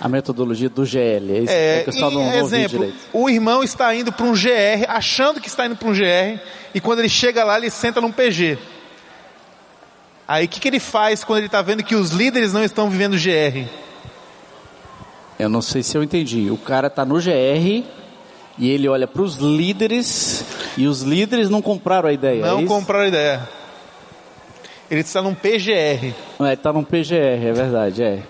[0.00, 3.28] A metodologia do GL, é isso é, é que eu só não, não exemplo, o
[3.28, 6.40] irmão está indo para um GR, achando que está indo para um GR,
[6.72, 8.58] e quando ele chega lá, ele senta num PG.
[10.26, 12.88] Aí o que, que ele faz quando ele está vendo que os líderes não estão
[12.88, 13.68] vivendo GR?
[15.38, 16.50] Eu não sei se eu entendi.
[16.50, 17.84] O cara está no GR
[18.58, 20.44] e ele olha para os líderes
[20.76, 22.44] e os líderes não compraram a ideia.
[22.44, 23.48] Não é compraram a ideia.
[24.90, 26.14] Ele está num PGR.
[26.40, 28.22] É, está num PGR, é verdade, é.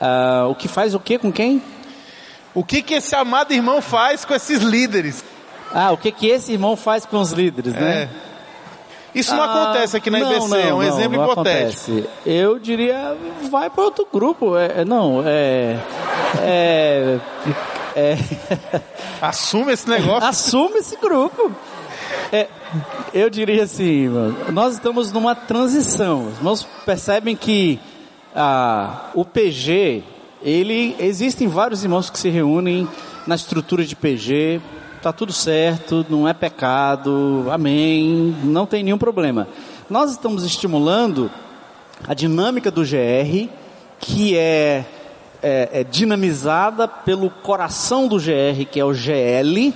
[0.00, 1.62] Ah, o que faz o que com quem?
[2.54, 5.24] O que que esse amado irmão faz com esses líderes?
[5.72, 8.02] Ah, o que que esse irmão faz com os líderes, né?
[8.02, 8.08] É.
[9.14, 11.90] Isso não ah, acontece aqui na não, IBC, não, é um não, exemplo não hipotético.
[11.92, 12.10] Acontece.
[12.26, 13.16] Eu diria,
[13.50, 14.56] vai para outro grupo.
[14.56, 15.78] É, é, não, é,
[16.42, 17.18] é,
[17.96, 18.18] é
[19.20, 20.22] Assume esse negócio.
[20.28, 21.50] Assume esse grupo.
[22.32, 22.48] É,
[23.14, 24.08] eu diria assim,
[24.52, 26.26] nós estamos numa transição.
[26.28, 27.80] Os irmãos percebem que
[28.34, 30.02] ah, o PG,
[30.42, 32.86] ele existem vários irmãos que se reúnem
[33.26, 34.60] na estrutura de PG
[35.00, 39.48] tá tudo certo, não é pecado, amém, não tem nenhum problema.
[39.88, 41.30] Nós estamos estimulando
[42.06, 43.48] a dinâmica do GR,
[44.00, 44.84] que é,
[45.42, 49.72] é, é dinamizada pelo coração do GR, que é o GL,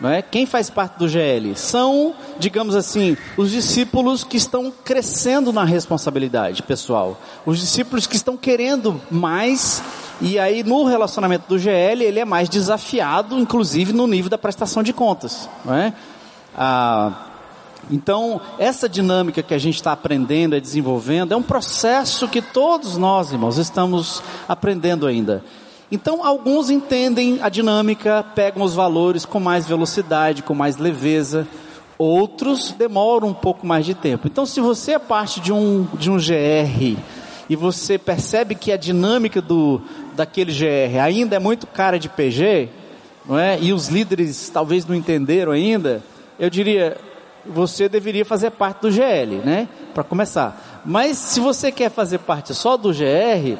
[0.00, 0.22] não é?
[0.22, 1.56] Quem faz parte do GL?
[1.56, 7.20] São, digamos assim, os discípulos que estão crescendo na responsabilidade pessoal.
[7.44, 9.82] Os discípulos que estão querendo mais
[10.20, 14.82] e aí no relacionamento do GL ele é mais desafiado, inclusive no nível da prestação
[14.82, 15.92] de contas, não é?
[16.56, 17.26] Ah,
[17.90, 22.96] então essa dinâmica que a gente está aprendendo e desenvolvendo é um processo que todos
[22.96, 25.44] nós, irmãos, estamos aprendendo ainda.
[25.90, 31.46] Então alguns entendem a dinâmica, pegam os valores com mais velocidade, com mais leveza.
[31.96, 34.28] Outros demoram um pouco mais de tempo.
[34.28, 36.96] Então, se você é parte de um, de um GR
[37.48, 39.80] e você percebe que a dinâmica do,
[40.14, 42.68] daquele GR ainda é muito cara de PG,
[43.26, 43.58] não é?
[43.60, 46.02] E os líderes talvez não entenderam ainda,
[46.38, 46.96] eu diria,
[47.44, 49.68] você deveria fazer parte do GL, né?
[49.92, 50.82] Para começar.
[50.84, 53.58] Mas se você quer fazer parte só do GR,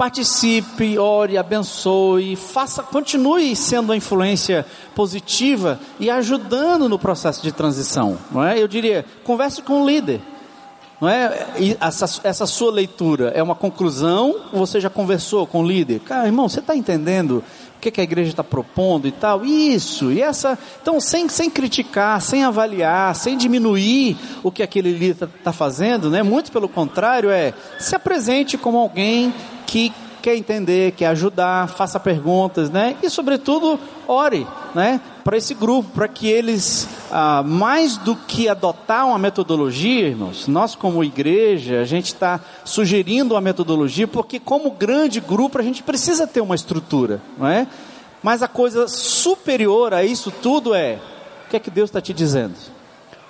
[0.00, 8.16] participe, ore, abençoe, faça, continue sendo uma influência positiva e ajudando no processo de transição,
[8.30, 8.58] não é?
[8.58, 10.22] Eu diria, converse com o líder.
[10.98, 11.48] Não é?
[11.58, 14.36] E essa, essa sua leitura é uma conclusão?
[14.54, 16.00] Você já conversou com o líder?
[16.00, 17.44] Cara, irmão, você está entendendo
[17.80, 19.42] o que, que a igreja está propondo e tal?
[19.42, 20.58] Isso, e essa.
[20.82, 26.10] Então, sem, sem criticar, sem avaliar, sem diminuir o que aquele líder está tá fazendo,
[26.10, 26.22] né?
[26.22, 29.32] Muito pelo contrário, é se apresente como alguém
[29.66, 32.96] que quer entender, quer ajudar, faça perguntas, né?
[33.02, 35.00] E sobretudo ore, né?
[35.24, 40.74] Para esse grupo, para que eles, ah, mais do que adotar uma metodologia, irmãos, nós
[40.74, 46.26] como igreja, a gente está sugerindo uma metodologia, porque como grande grupo a gente precisa
[46.26, 47.66] ter uma estrutura, não é?
[48.22, 50.98] Mas a coisa superior a isso tudo é,
[51.46, 52.54] o que é que Deus está te dizendo?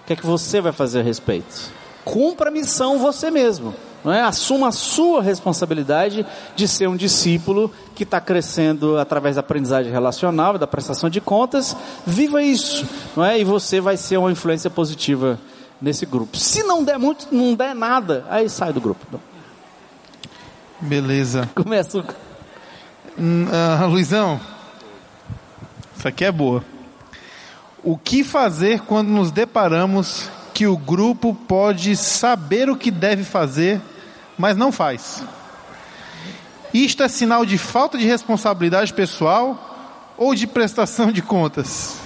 [0.02, 1.70] O que é que você vai fazer a respeito?
[2.04, 3.74] Cumpra a missão você mesmo.
[4.04, 4.22] Não é?
[4.22, 6.24] Assuma a sua responsabilidade
[6.56, 11.76] de ser um discípulo que está crescendo através da aprendizagem relacional da prestação de contas.
[12.06, 13.38] Viva isso, não é?
[13.38, 15.38] E você vai ser uma influência positiva
[15.80, 16.36] nesse grupo.
[16.36, 19.20] Se não der muito, não der nada, aí sai do grupo.
[20.80, 21.48] Beleza.
[21.54, 21.98] Começa.
[21.98, 24.40] Uh, Luizão,
[25.96, 26.64] isso aqui é boa.
[27.82, 33.80] O que fazer quando nos deparamos que o grupo pode saber o que deve fazer,
[34.40, 35.22] mas não faz.
[36.72, 41.98] Isto é sinal de falta de responsabilidade pessoal ou de prestação de contas?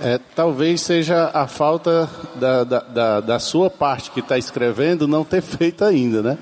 [0.00, 5.24] É, talvez seja a falta da, da, da, da sua parte que está escrevendo não
[5.24, 6.38] ter feito ainda, né?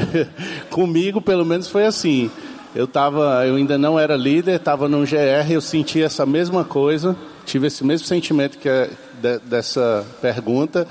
[0.70, 2.30] Comigo, pelo menos, foi assim.
[2.74, 7.16] Eu tava, eu ainda não era líder, estava no GR, eu senti essa mesma coisa,
[7.44, 8.90] tive esse mesmo sentimento que é
[9.20, 10.86] de, dessa pergunta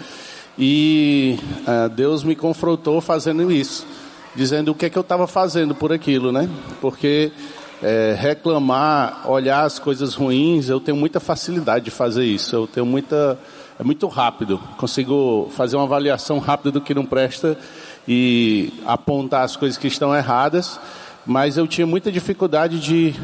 [0.60, 3.88] e uh, Deus me confrontou fazendo isso,
[4.36, 6.50] dizendo o que é que eu estava fazendo por aquilo, né?
[6.82, 7.32] Porque
[7.82, 12.56] é, reclamar, olhar as coisas ruins, eu tenho muita facilidade de fazer isso.
[12.56, 13.40] Eu tenho muita,
[13.80, 14.60] é muito rápido.
[14.78, 17.58] Consigo fazer uma avaliação rápida do que não presta
[18.08, 20.80] e apontar as coisas que estão erradas.
[21.26, 23.16] Mas eu tinha muita dificuldade de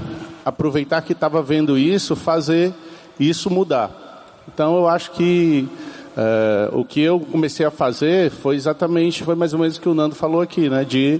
[0.46, 2.74] aproveitar que estava vendo isso, fazer
[3.20, 4.24] isso mudar.
[4.48, 5.68] Então eu acho que
[6.18, 9.90] é, o que eu comecei a fazer foi exatamente, foi mais ou menos o que
[9.90, 10.86] o Nando falou aqui, né?
[10.86, 11.20] De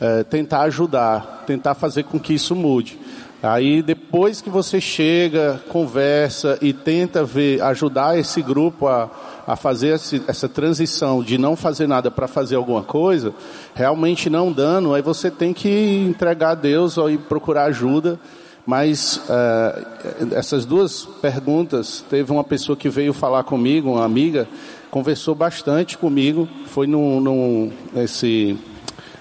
[0.00, 2.98] é, tentar ajudar, tentar fazer com que isso mude.
[3.42, 9.10] Aí depois que você chega, conversa e tenta ver, ajudar esse grupo a,
[9.46, 13.34] a fazer esse, essa transição de não fazer nada para fazer alguma coisa,
[13.74, 18.18] realmente não dando, aí você tem que entregar a Deus ir procurar ajuda
[18.66, 24.48] mas uh, essas duas perguntas, teve uma pessoa que veio falar comigo, uma amiga,
[24.90, 28.56] conversou bastante comigo, foi num, num esse,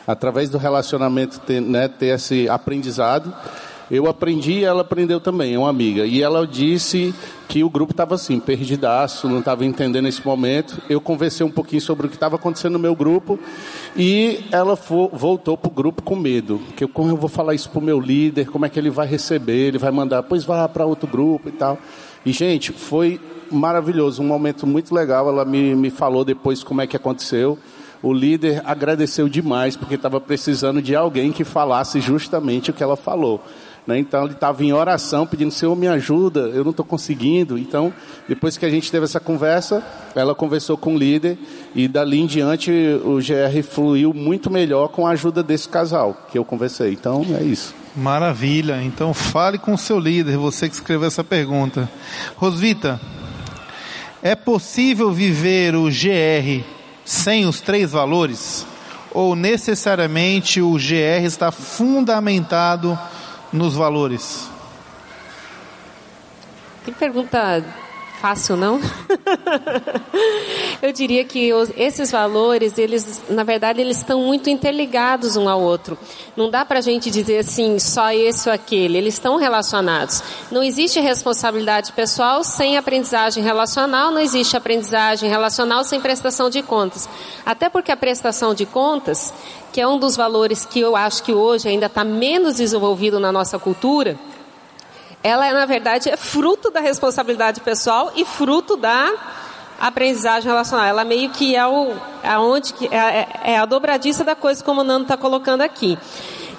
[0.05, 3.33] através do relacionamento ter, né, ter esse aprendizado.
[3.91, 6.05] Eu aprendi e ela aprendeu também, é uma amiga.
[6.05, 7.13] E ela disse
[7.49, 10.81] que o grupo estava assim, perdidaço, não estava entendendo esse momento.
[10.89, 13.37] Eu conversei um pouquinho sobre o que estava acontecendo no meu grupo
[13.97, 16.61] e ela voltou para o grupo com medo.
[16.77, 18.89] Que eu, como eu vou falar isso para o meu líder, como é que ele
[18.89, 21.77] vai receber, ele vai mandar, pois vá para outro grupo e tal.
[22.25, 23.19] E, gente, foi
[23.51, 25.27] maravilhoso, um momento muito legal.
[25.27, 27.59] Ela me, me falou depois como é que aconteceu.
[28.01, 32.95] O líder agradeceu demais, porque estava precisando de alguém que falasse justamente o que ela
[32.95, 33.43] falou.
[33.85, 33.97] Né?
[33.97, 37.57] Então ele estava em oração pedindo, Senhor, me ajuda, eu não estou conseguindo.
[37.57, 37.93] Então,
[38.27, 39.83] depois que a gente teve essa conversa,
[40.15, 41.37] ela conversou com o líder
[41.73, 42.71] e dali em diante
[43.03, 46.93] o GR fluiu muito melhor com a ajuda desse casal que eu conversei.
[46.93, 47.73] Então é isso.
[47.95, 48.81] Maravilha.
[48.83, 51.89] Então fale com o seu líder, você que escreveu essa pergunta.
[52.37, 52.99] Rosvita,
[54.21, 56.63] é possível viver o GR
[57.03, 58.65] sem os três valores?
[59.13, 62.97] Ou necessariamente o GR está fundamentado
[63.51, 64.49] nos valores?
[66.85, 67.63] Que pergunta
[68.21, 68.79] fácil, não?
[70.79, 75.97] Eu diria que esses valores, eles, na verdade, eles estão muito interligados um ao outro.
[76.37, 78.99] Não dá para a gente dizer assim, só esse ou aquele.
[78.99, 80.23] Eles estão relacionados.
[80.51, 87.09] Não existe responsabilidade pessoal sem aprendizagem relacional, não existe aprendizagem relacional sem prestação de contas.
[87.43, 89.33] Até porque a prestação de contas,
[89.73, 93.31] que é um dos valores que eu acho que hoje ainda está menos desenvolvido na
[93.31, 94.15] nossa cultura,
[95.23, 99.13] ela na verdade é fruto da responsabilidade pessoal e fruto da
[99.79, 100.85] aprendizagem relacional.
[100.85, 104.83] Ela meio que é o aonde que é, é a dobradiça da coisa como o
[104.83, 105.97] Nando está colocando aqui.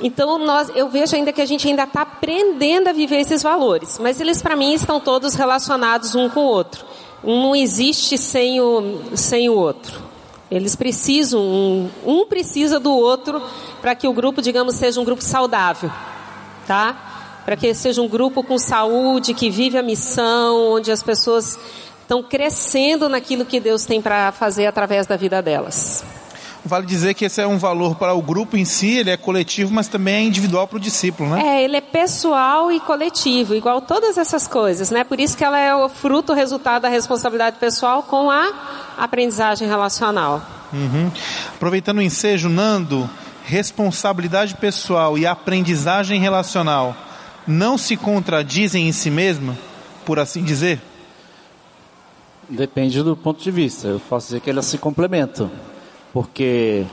[0.00, 3.98] Então nós, eu vejo ainda que a gente ainda está aprendendo a viver esses valores,
[4.00, 6.84] mas eles para mim estão todos relacionados um com o outro.
[7.22, 10.02] Um não existe sem o sem o outro.
[10.50, 13.40] Eles precisam um, um precisa do outro
[13.80, 15.90] para que o grupo, digamos, seja um grupo saudável,
[16.66, 17.11] tá?
[17.44, 21.58] Para que seja um grupo com saúde, que vive a missão, onde as pessoas
[22.02, 26.04] estão crescendo naquilo que Deus tem para fazer através da vida delas.
[26.64, 29.72] Vale dizer que esse é um valor para o grupo em si, ele é coletivo,
[29.72, 31.42] mas também é individual para o discípulo, né?
[31.44, 35.02] É, ele é pessoal e coletivo, igual todas essas coisas, né?
[35.02, 38.52] Por isso que ela é o fruto, o resultado da responsabilidade pessoal com a
[38.96, 40.40] aprendizagem relacional.
[40.72, 41.10] Uhum.
[41.56, 43.10] Aproveitando o ensejo, Nando,
[43.44, 46.96] responsabilidade pessoal e aprendizagem relacional
[47.46, 49.56] não se contradizem em si mesma,
[50.04, 50.80] por assim dizer?
[52.48, 53.88] Depende do ponto de vista.
[53.88, 55.50] Eu posso dizer que elas se complementam,
[56.12, 56.84] porque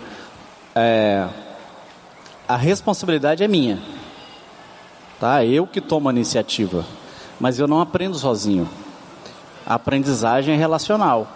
[0.76, 1.28] é,
[2.48, 3.80] a responsabilidade é minha,
[5.20, 5.44] tá?
[5.44, 6.86] Eu que tomo a iniciativa,
[7.40, 8.68] mas eu não aprendo sozinho.
[9.66, 11.28] A aprendizagem é relacional.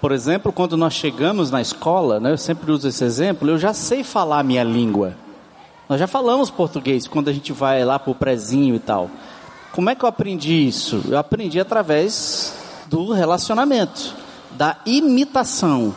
[0.00, 3.72] Por exemplo, quando nós chegamos na escola, né, eu sempre uso esse exemplo, eu já
[3.72, 5.14] sei falar a minha língua.
[5.92, 9.10] Nós já falamos português quando a gente vai lá para o prezinho e tal.
[9.72, 11.04] Como é que eu aprendi isso?
[11.06, 12.54] Eu aprendi através
[12.86, 14.14] do relacionamento,
[14.52, 15.94] da imitação.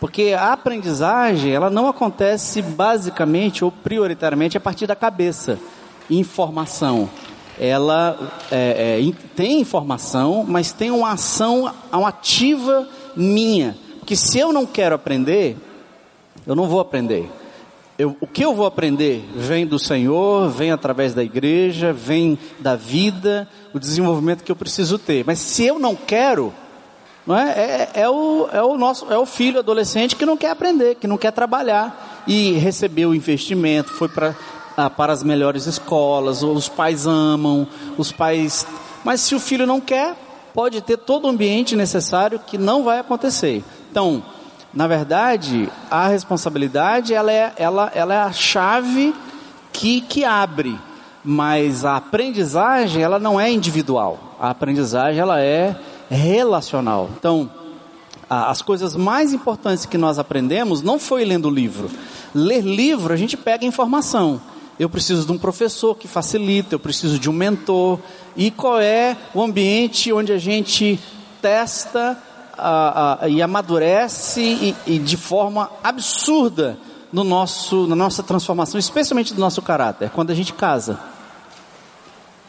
[0.00, 5.58] Porque a aprendizagem, ela não acontece basicamente ou prioritariamente a partir da cabeça.
[6.10, 7.08] Informação.
[7.58, 8.18] Ela
[8.50, 12.86] é, é, tem informação, mas tem uma ação, uma ativa
[13.16, 13.78] minha.
[14.04, 15.56] Que se eu não quero aprender,
[16.46, 17.37] eu não vou aprender
[17.98, 22.76] eu, o que eu vou aprender vem do Senhor, vem através da igreja, vem da
[22.76, 25.24] vida, o desenvolvimento que eu preciso ter.
[25.26, 26.54] Mas se eu não quero,
[27.26, 27.50] não é?
[27.50, 31.08] É, é, o, é o nosso, é o filho adolescente que não quer aprender, que
[31.08, 34.36] não quer trabalhar e recebeu o investimento, foi para
[34.78, 38.64] ah, para as melhores escolas, os pais amam, os pais.
[39.02, 40.14] Mas se o filho não quer,
[40.54, 43.64] pode ter todo o ambiente necessário que não vai acontecer.
[43.90, 44.22] Então,
[44.72, 49.14] na verdade, a responsabilidade ela é, ela, ela é a chave
[49.72, 50.78] que, que abre,
[51.24, 54.36] mas a aprendizagem ela não é individual.
[54.38, 55.74] A aprendizagem ela é
[56.10, 57.10] relacional.
[57.18, 57.50] Então,
[58.28, 61.90] as coisas mais importantes que nós aprendemos não foi lendo livro.
[62.34, 64.40] Ler livro a gente pega informação.
[64.78, 67.98] Eu preciso de um professor que facilita, eu preciso de um mentor.
[68.36, 71.00] E qual é o ambiente onde a gente
[71.40, 72.22] testa
[73.28, 76.78] e amadurece e, e, de forma absurda
[77.12, 80.98] no nosso, na nossa transformação, especialmente do nosso caráter, quando a gente casa.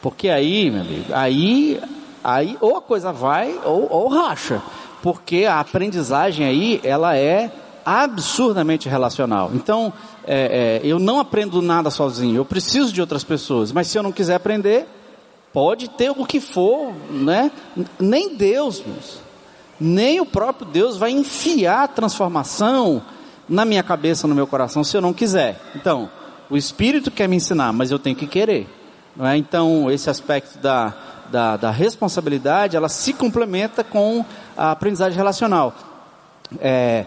[0.01, 1.81] Porque aí, meu amigo, aí,
[2.23, 4.61] aí ou a coisa vai ou, ou racha.
[5.01, 7.51] Porque a aprendizagem aí, ela é
[7.85, 9.51] absurdamente relacional.
[9.53, 9.91] Então,
[10.25, 13.71] é, é, eu não aprendo nada sozinho, eu preciso de outras pessoas.
[13.71, 14.85] Mas se eu não quiser aprender,
[15.53, 17.51] pode ter o que for, né?
[17.99, 18.83] Nem Deus,
[19.79, 23.01] nem o próprio Deus vai enfiar a transformação
[23.47, 25.59] na minha cabeça, no meu coração, se eu não quiser.
[25.75, 26.09] Então,
[26.49, 28.67] o Espírito quer me ensinar, mas eu tenho que querer.
[29.15, 29.37] Não é?
[29.37, 30.93] Então, esse aspecto da,
[31.31, 34.23] da, da responsabilidade, ela se complementa com
[34.55, 35.73] a aprendizagem relacional.
[36.59, 37.05] É,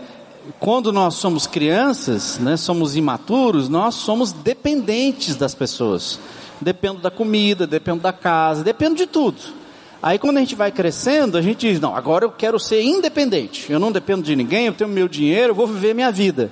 [0.58, 6.18] quando nós somos crianças, né, somos imaturos, nós somos dependentes das pessoas.
[6.60, 9.61] Dependo da comida, dependo da casa, dependo de tudo.
[10.02, 13.70] Aí quando a gente vai crescendo, a gente diz, não, agora eu quero ser independente.
[13.70, 16.50] Eu não dependo de ninguém, eu tenho meu dinheiro, eu vou viver minha vida.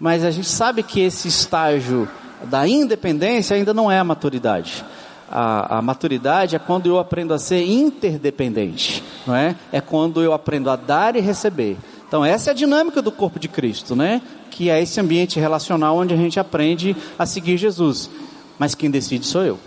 [0.00, 2.08] Mas a gente sabe que esse estágio
[2.44, 4.84] da independência ainda não é a maturidade.
[5.30, 9.54] A, a, maturidade é quando eu aprendo a ser interdependente, não é?
[9.70, 11.78] É quando eu aprendo a dar e receber.
[12.06, 14.20] Então essa é a dinâmica do corpo de Cristo, né?
[14.50, 18.10] Que é esse ambiente relacional onde a gente aprende a seguir Jesus.
[18.58, 19.58] Mas quem decide sou eu.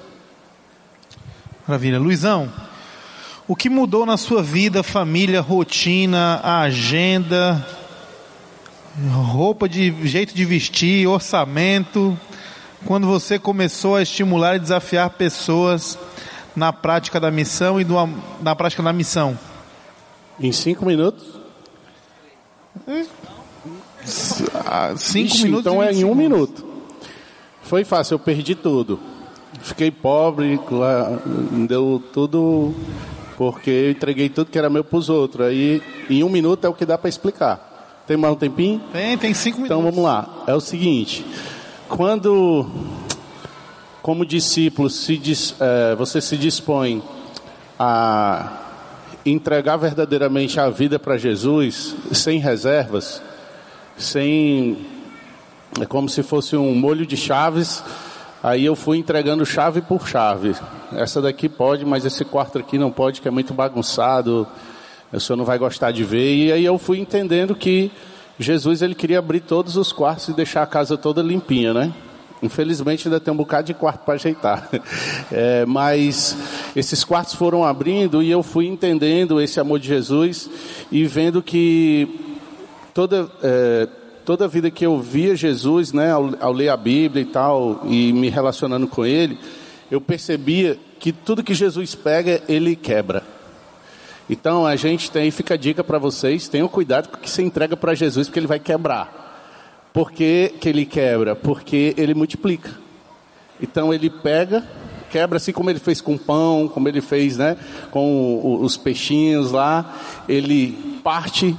[1.66, 1.98] Maravilha.
[1.98, 2.52] Luizão,
[3.48, 7.66] o que mudou na sua vida, família, rotina, agenda,
[9.12, 12.18] roupa de jeito de vestir, orçamento,
[12.86, 15.98] quando você começou a estimular e desafiar pessoas
[16.56, 17.96] na prática da missão e do,
[18.42, 19.38] na prática da missão?
[20.40, 21.40] Em cinco minutos?
[24.96, 25.66] cinco Ixi, minutos.
[25.66, 26.66] Então é em um minuto.
[27.62, 29.00] Foi fácil, eu perdi tudo.
[29.62, 30.60] Fiquei pobre,
[31.68, 32.74] deu tudo
[33.38, 35.48] porque eu entreguei tudo que era meu para os outros.
[35.48, 38.04] Aí em um minuto é o que dá para explicar.
[38.08, 38.82] Tem mais um tempinho?
[38.92, 39.98] Tem, tem cinco então, minutos.
[39.98, 40.44] Então vamos lá.
[40.48, 41.26] É o seguinte:
[41.90, 42.70] quando,
[44.02, 47.02] como discípulo, se diz, é, você se dispõe
[47.80, 48.62] a
[49.26, 53.22] entregar verdadeiramente a vida para Jesus, sem reservas,
[53.98, 54.78] sem.
[55.82, 57.84] É como se fosse um molho de chaves.
[58.46, 60.56] Aí eu fui entregando chave por chave.
[60.94, 64.48] Essa daqui pode, mas esse quarto aqui não pode, que é muito bagunçado.
[65.12, 66.36] O senhor não vai gostar de ver.
[66.36, 67.92] E aí eu fui entendendo que
[68.38, 71.92] Jesus ele queria abrir todos os quartos e deixar a casa toda limpinha, né?
[72.40, 74.70] Infelizmente ainda tem um bocado de quarto para ajeitar.
[75.32, 76.38] É, mas
[76.76, 80.48] esses quartos foram abrindo e eu fui entendendo esse amor de Jesus
[80.92, 82.08] e vendo que
[82.94, 83.88] toda, é,
[84.26, 87.82] toda a vida que eu via Jesus, né, ao, ao ler a Bíblia e tal,
[87.86, 89.38] e me relacionando com Ele,
[89.90, 93.24] eu percebia que tudo que Jesus pega, Ele quebra.
[94.30, 97.44] Então a gente tem, fica a dica para vocês, tenham cuidado com o que você
[97.44, 99.26] entrega para Jesus, porque Ele vai quebrar.
[99.96, 101.38] Por que, que ele quebra?
[101.38, 102.70] Porque ele multiplica.
[103.62, 104.62] Então ele pega,
[105.10, 107.56] quebra assim como ele fez com pão, como ele fez né,
[107.92, 109.96] com os peixinhos lá,
[110.28, 111.56] ele parte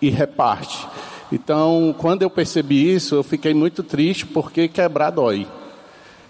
[0.00, 0.86] e reparte.
[1.32, 5.46] Então, quando eu percebi isso, eu fiquei muito triste porque quebrar dói.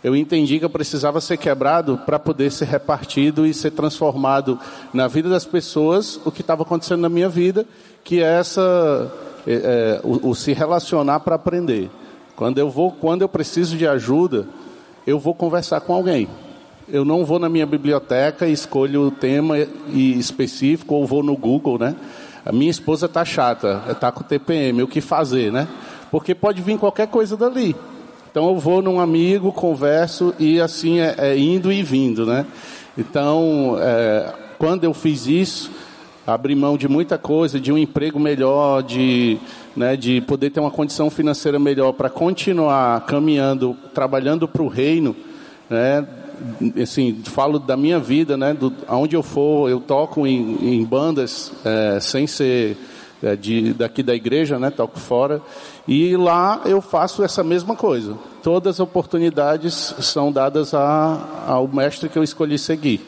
[0.02, 4.58] Eu entendi que eu precisava ser quebrado para poder ser repartido e ser transformado
[4.92, 7.66] na vida das pessoas o que estava acontecendo na minha vida,
[8.04, 9.10] que é essa
[9.46, 11.90] é, é, o, o, se relacionar para aprender.
[12.36, 14.46] Quando eu vou, quando eu preciso de ajuda,
[15.06, 16.28] eu vou conversar com alguém.
[16.86, 19.56] Eu não vou na minha biblioteca escolho o tema
[19.88, 21.96] específico ou vou no Google, né?
[22.44, 25.66] A minha esposa tá chata, está com TPM, o que fazer, né?
[26.10, 27.74] Porque pode vir qualquer coisa dali.
[28.30, 32.44] Então eu vou num amigo, converso e assim é, é indo e vindo, né?
[32.98, 35.70] Então, é, quando eu fiz isso,
[36.26, 39.38] abrir mão de muita coisa, de um emprego melhor, de,
[39.76, 45.14] né, de poder ter uma condição financeira melhor para continuar caminhando, trabalhando para o reino,
[45.68, 46.06] né,
[46.82, 51.52] assim, falo da minha vida, né, do, aonde eu for, eu toco em, em bandas
[51.64, 52.76] é, sem ser
[53.22, 55.40] é, de, daqui da igreja, né, toco fora,
[55.88, 58.16] E lá eu faço essa mesma coisa.
[58.42, 63.00] Todas as oportunidades são dadas a, ao mestre que eu escolhi seguir.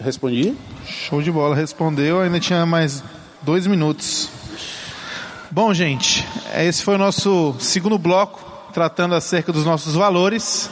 [0.00, 0.54] Respondi?
[0.84, 2.20] Show de bola, respondeu.
[2.20, 3.02] Ainda tinha mais
[3.42, 4.28] dois minutos.
[5.50, 6.26] Bom, gente,
[6.56, 10.70] esse foi o nosso segundo bloco, tratando acerca dos nossos valores.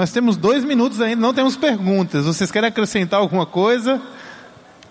[0.00, 2.24] Nós temos dois minutos ainda, não temos perguntas.
[2.24, 4.00] Vocês querem acrescentar alguma coisa?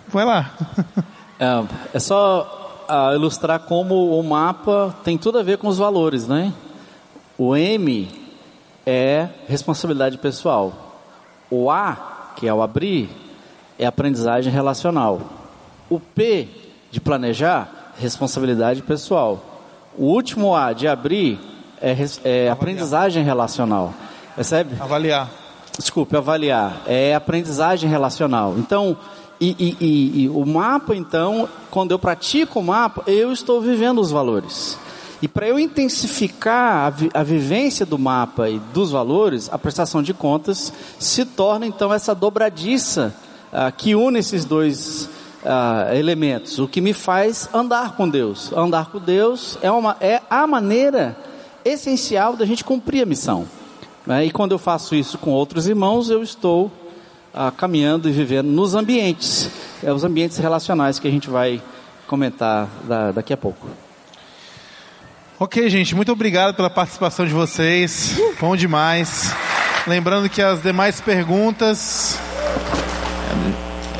[0.07, 0.51] Vai lá.
[1.41, 6.27] É, é só uh, ilustrar como o mapa tem tudo a ver com os valores,
[6.27, 6.51] né?
[7.37, 8.09] O M
[8.85, 11.01] é responsabilidade pessoal.
[11.49, 13.09] O A, que é o abrir,
[13.79, 15.21] é aprendizagem relacional.
[15.89, 16.49] O P,
[16.91, 19.63] de planejar, responsabilidade pessoal.
[19.97, 21.39] O último A, de abrir,
[21.81, 21.95] é,
[22.25, 23.93] é aprendizagem relacional.
[24.39, 24.77] Percebe?
[24.79, 25.29] Avaliar.
[25.77, 26.81] Desculpe, avaliar.
[26.87, 28.55] É aprendizagem relacional.
[28.57, 28.95] Então,
[29.37, 33.99] e, e, e, e, o mapa, então, quando eu pratico o mapa, eu estou vivendo
[33.99, 34.79] os valores.
[35.21, 40.01] E para eu intensificar a, vi, a, vivência do mapa e dos valores, a prestação
[40.01, 43.13] de contas se torna, então, essa dobradiça
[43.51, 45.09] ah, que une esses dois
[45.43, 46.59] ah, elementos.
[46.59, 48.53] O que me faz andar com Deus.
[48.53, 51.17] Andar com Deus é, uma, é a maneira
[51.65, 53.58] essencial da gente cumprir a missão.
[54.09, 54.25] Né?
[54.25, 56.71] E quando eu faço isso com outros irmãos, eu estou
[57.31, 59.51] ah, caminhando e vivendo nos ambientes,
[59.83, 61.61] é os ambientes relacionais que a gente vai
[62.07, 63.67] comentar da, daqui a pouco.
[65.39, 68.19] Ok, gente, muito obrigado pela participação de vocês.
[68.41, 69.31] Bom demais.
[69.85, 72.19] Lembrando que as demais perguntas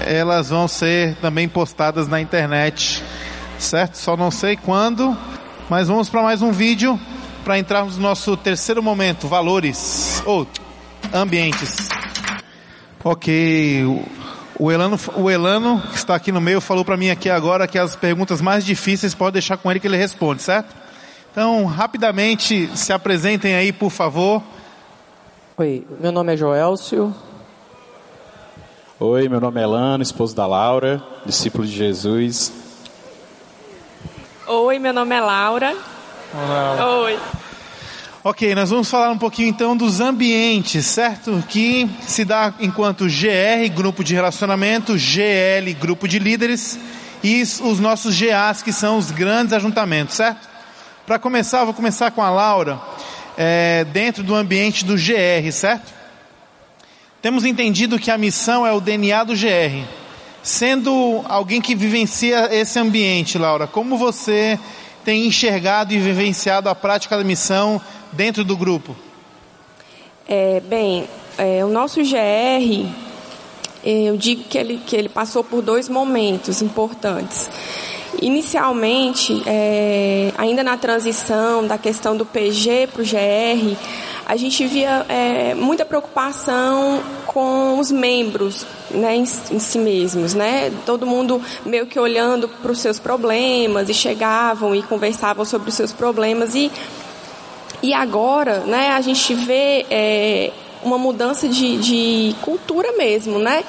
[0.01, 3.03] elas vão ser também postadas na internet,
[3.59, 3.95] certo?
[3.95, 5.15] Só não sei quando,
[5.69, 6.99] mas vamos para mais um vídeo
[7.43, 10.47] para entrarmos no nosso terceiro momento, valores ou
[11.13, 11.89] ambientes.
[13.03, 13.83] Ok,
[14.57, 17.79] o Elano, o Elano que está aqui no meio falou para mim aqui agora que
[17.79, 20.75] as perguntas mais difíceis pode deixar com ele que ele responde, certo?
[21.31, 24.43] Então, rapidamente se apresentem aí, por favor.
[25.57, 27.15] Oi, meu nome é Joelcio.
[28.99, 32.51] Oi, meu nome é Elano, esposo da Laura, discípulo de Jesus.
[34.45, 35.77] Oi, meu nome é Laura.
[36.31, 36.85] Olá.
[37.01, 37.19] Oi.
[38.23, 41.43] Ok, nós vamos falar um pouquinho então dos ambientes, certo?
[41.49, 46.77] Que se dá enquanto GR, grupo de relacionamento, GL, grupo de líderes,
[47.23, 50.47] e os nossos GAs, que são os grandes ajuntamentos, certo?
[51.07, 52.79] Para começar, vou começar com a Laura,
[53.35, 55.91] é, dentro do ambiente do GR, certo?
[57.23, 59.83] Temos entendido que a missão é o DNA do GR.
[60.43, 64.59] Sendo alguém que vivencia esse ambiente, Laura, como você
[65.09, 67.81] tem enxergado e vivenciado a prática da missão
[68.11, 68.95] dentro do grupo?
[70.27, 72.85] É, bem, é, o nosso GR,
[73.83, 77.49] eu digo que ele, que ele passou por dois momentos importantes.
[78.21, 83.75] Inicialmente, é, ainda na transição da questão do PG para o GR,
[84.29, 90.71] a gente via é, muita preocupação com os membros né, em, em, si mesmos, né?
[90.85, 95.75] Todo mundo meio que olhando para os seus problemas e chegavam e conversavam sobre os
[95.75, 96.71] seus problemas e
[97.81, 100.51] e agora, né, a gente vê é,
[100.83, 103.63] uma mudança de, de cultura mesmo, né?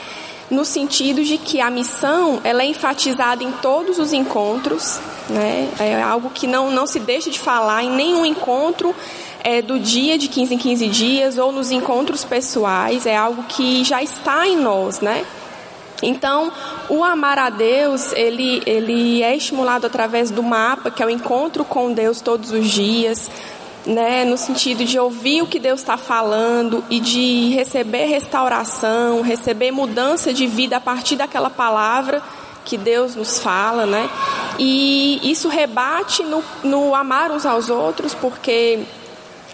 [0.51, 5.01] No sentido de que a missão ela é enfatizada em todos os encontros,
[5.31, 5.71] né?
[5.79, 8.95] É algo que não, não se deixa de falar em nenhum encontro
[9.43, 13.85] é, do dia de 15 em 15 dias ou nos encontros pessoais, é algo que
[13.85, 15.25] já está em nós, né?
[16.03, 16.51] Então,
[16.89, 21.65] o amar a Deus, ele, ele é estimulado através do mapa, que é o encontro
[21.65, 23.31] com Deus todos os dias,
[23.85, 29.71] né, no sentido de ouvir o que Deus está falando e de receber restauração, receber
[29.71, 32.23] mudança de vida a partir daquela palavra
[32.65, 34.09] que Deus nos fala, né?
[34.59, 38.81] E isso rebate no, no amar uns aos outros, porque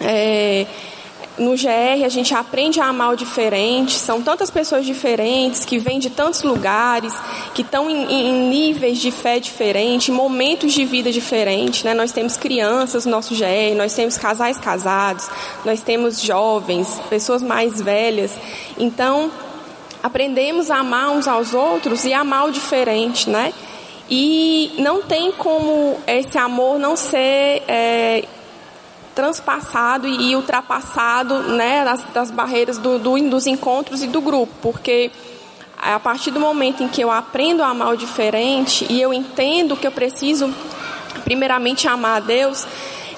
[0.01, 0.65] é,
[1.37, 5.99] no GR a gente aprende a amar o diferente, são tantas pessoas diferentes que vêm
[5.99, 7.13] de tantos lugares,
[7.53, 11.83] que estão em, em, níveis de fé diferentes, momentos de vida diferentes.
[11.83, 11.93] Né?
[11.93, 15.29] Nós temos crianças no nosso GR, nós temos casais casados,
[15.63, 18.33] nós temos jovens, pessoas mais velhas.
[18.77, 19.31] Então,
[20.01, 23.53] aprendemos a amar uns aos outros e amar o diferente, né?
[24.09, 28.23] E não tem como esse amor não ser é,
[29.17, 35.09] transpassado e ultrapassado né, das, das barreiras do, do, dos encontros e do grupo, porque
[35.75, 39.75] a partir do momento em que eu aprendo a amar o diferente e eu entendo
[39.75, 40.53] que eu preciso,
[41.23, 42.67] primeiramente, amar a Deus,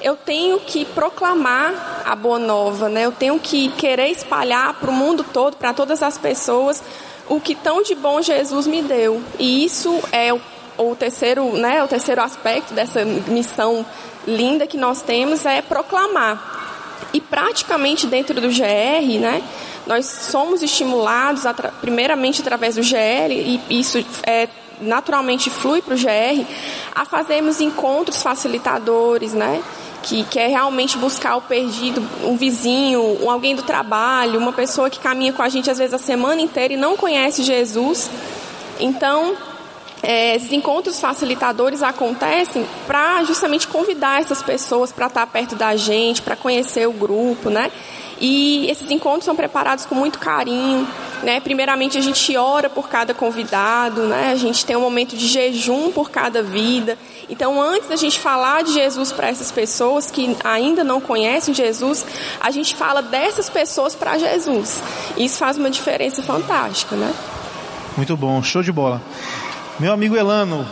[0.00, 3.04] eu tenho que proclamar a boa nova, né?
[3.04, 6.82] Eu tenho que querer espalhar para o mundo todo, para todas as pessoas,
[7.28, 9.22] o que tão de bom Jesus me deu.
[9.38, 10.40] E isso é o
[10.80, 13.84] o terceiro, né, o terceiro aspecto dessa missão
[14.26, 16.58] linda que nós temos é proclamar.
[17.12, 19.42] E praticamente dentro do GR, né,
[19.86, 21.42] nós somos estimulados,
[21.80, 23.32] primeiramente através do GL,
[23.68, 24.48] e isso é,
[24.80, 26.46] naturalmente flui para o GR,
[26.94, 29.62] a fazermos encontros facilitadores, né?
[30.02, 35.30] que quer realmente buscar o perdido, um vizinho, alguém do trabalho, uma pessoa que caminha
[35.32, 38.10] com a gente às vezes a semana inteira e não conhece Jesus.
[38.78, 39.36] Então,
[40.02, 46.22] é, esses encontros facilitadores acontecem para justamente convidar essas pessoas para estar perto da gente,
[46.22, 47.70] para conhecer o grupo, né?
[48.20, 50.86] E esses encontros são preparados com muito carinho,
[51.22, 51.40] né?
[51.40, 54.30] Primeiramente a gente ora por cada convidado, né?
[54.30, 56.98] A gente tem um momento de jejum por cada vida.
[57.30, 62.04] Então, antes da gente falar de Jesus para essas pessoas que ainda não conhecem Jesus,
[62.40, 64.82] a gente fala dessas pessoas para Jesus.
[65.16, 67.14] Isso faz uma diferença fantástica, né?
[67.96, 69.00] Muito bom, show de bola.
[69.80, 70.66] Meu amigo Elano,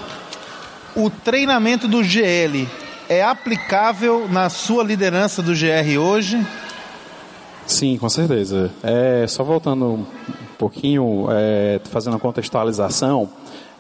[0.94, 2.68] o treinamento do GL
[3.09, 6.46] é aplicável na sua liderança do GR hoje?
[7.66, 8.70] Sim, com certeza.
[8.82, 10.06] É, só voltando um
[10.59, 13.30] pouquinho, é, fazendo a contextualização,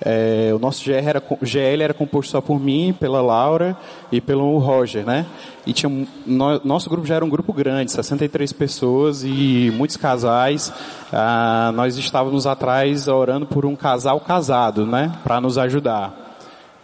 [0.00, 3.76] é, o nosso GR era, GL era composto só por mim, pela Laura
[4.12, 5.26] e pelo Roger, né?
[5.66, 10.72] E tinha, no, nosso grupo já era um grupo grande, 63 pessoas e muitos casais.
[11.12, 15.12] Ah, nós estávamos atrás orando por um casal casado, né?
[15.24, 16.26] Para nos ajudar.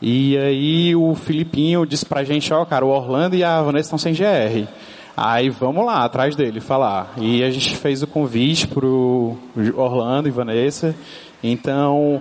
[0.02, 3.86] E aí o Filipinho disse pra gente, ó, oh, cara, o Orlando e a Vanessa
[3.86, 4.68] estão sem GR.
[5.16, 7.14] Aí vamos lá, atrás dele, falar.
[7.16, 9.36] E a gente fez o convite pro
[9.76, 10.94] Orlando e Vanessa.
[11.42, 12.20] Então,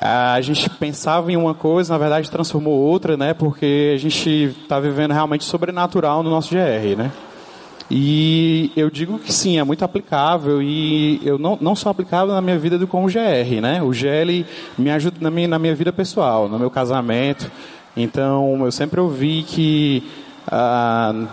[0.00, 3.34] a gente pensava em uma coisa, na verdade transformou outra, né?
[3.34, 7.10] Porque a gente está vivendo realmente sobrenatural no nosso GR, né?
[7.90, 12.40] E eu digo que sim, é muito aplicável e eu não, não só aplicável na
[12.40, 13.82] minha vida do com o GR, né?
[13.82, 14.44] O GL
[14.76, 17.50] me ajuda na minha, na minha vida pessoal, no meu casamento.
[17.96, 20.04] Então, eu sempre ouvi que
[20.46, 21.26] ah,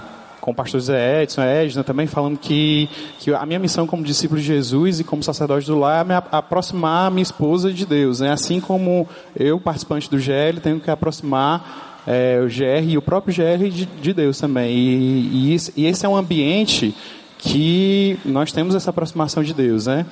[0.46, 2.88] com o pastor Zé Edson, Edna também, falando que,
[3.18, 6.14] que a minha missão como discípulo de Jesus e como sacerdote do lar é me
[6.14, 8.20] aproximar a minha esposa de Deus.
[8.20, 8.32] Né?
[8.32, 13.34] Assim como eu, participante do GL, tenho que aproximar é, o GR e o próprio
[13.34, 14.72] GR de, de Deus também.
[14.72, 16.96] E, e, e esse é um ambiente
[17.40, 20.06] que nós temos essa aproximação de Deus, né?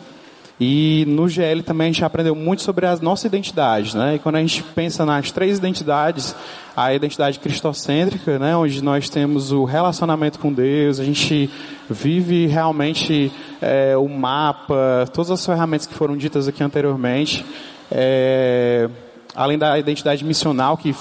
[0.66, 4.16] E no GL também a gente aprendeu muito sobre a nossa identidade, né?
[4.16, 6.34] E quando a gente pensa nas três identidades,
[6.74, 8.56] a identidade cristocêntrica, né?
[8.56, 11.50] Onde nós temos o relacionamento com Deus, a gente
[11.90, 13.30] vive realmente
[13.62, 17.46] é, o mapa, todas as ferramentas que foram ditas aqui anteriormente,
[17.92, 18.90] é,
[19.36, 20.96] além da identidade missional que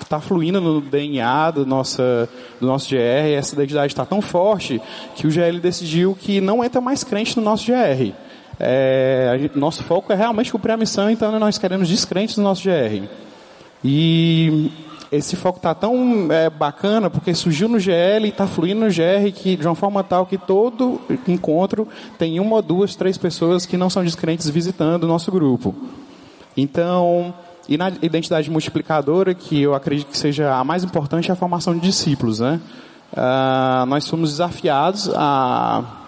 [0.00, 2.28] está fluindo no DNA do, nossa,
[2.60, 4.82] do nosso GR, essa identidade está tão forte
[5.14, 8.25] que o GL decidiu que não entra mais crente no nosso GR.
[8.58, 12.62] É, gente, nosso foco é realmente cumprir a missão, então nós queremos descrentes no nosso
[12.62, 13.06] GR.
[13.84, 14.70] E
[15.12, 19.30] esse foco está tão é, bacana porque surgiu no GL e está fluindo no GR
[19.34, 21.86] que, de uma forma tal que todo encontro
[22.18, 25.74] tem uma duas, três pessoas que não são descrentes visitando o nosso grupo.
[26.56, 27.34] Então,
[27.68, 31.74] e na identidade multiplicadora, que eu acredito que seja a mais importante, é a formação
[31.74, 32.40] de discípulos.
[32.40, 32.60] Né?
[33.12, 36.05] Uh, nós somos desafiados a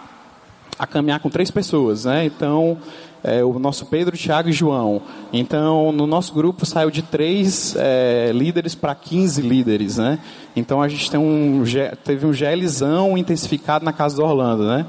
[0.79, 2.25] a caminhar com três pessoas, né?
[2.25, 2.79] Então,
[3.23, 5.03] é, o nosso Pedro, Tiago e João.
[5.33, 10.19] Então, no nosso grupo saiu de três é, líderes para 15 líderes, né?
[10.55, 11.63] Então, a gente tem um,
[12.05, 14.87] teve um GLzão intensificado na casa do Orlando, né?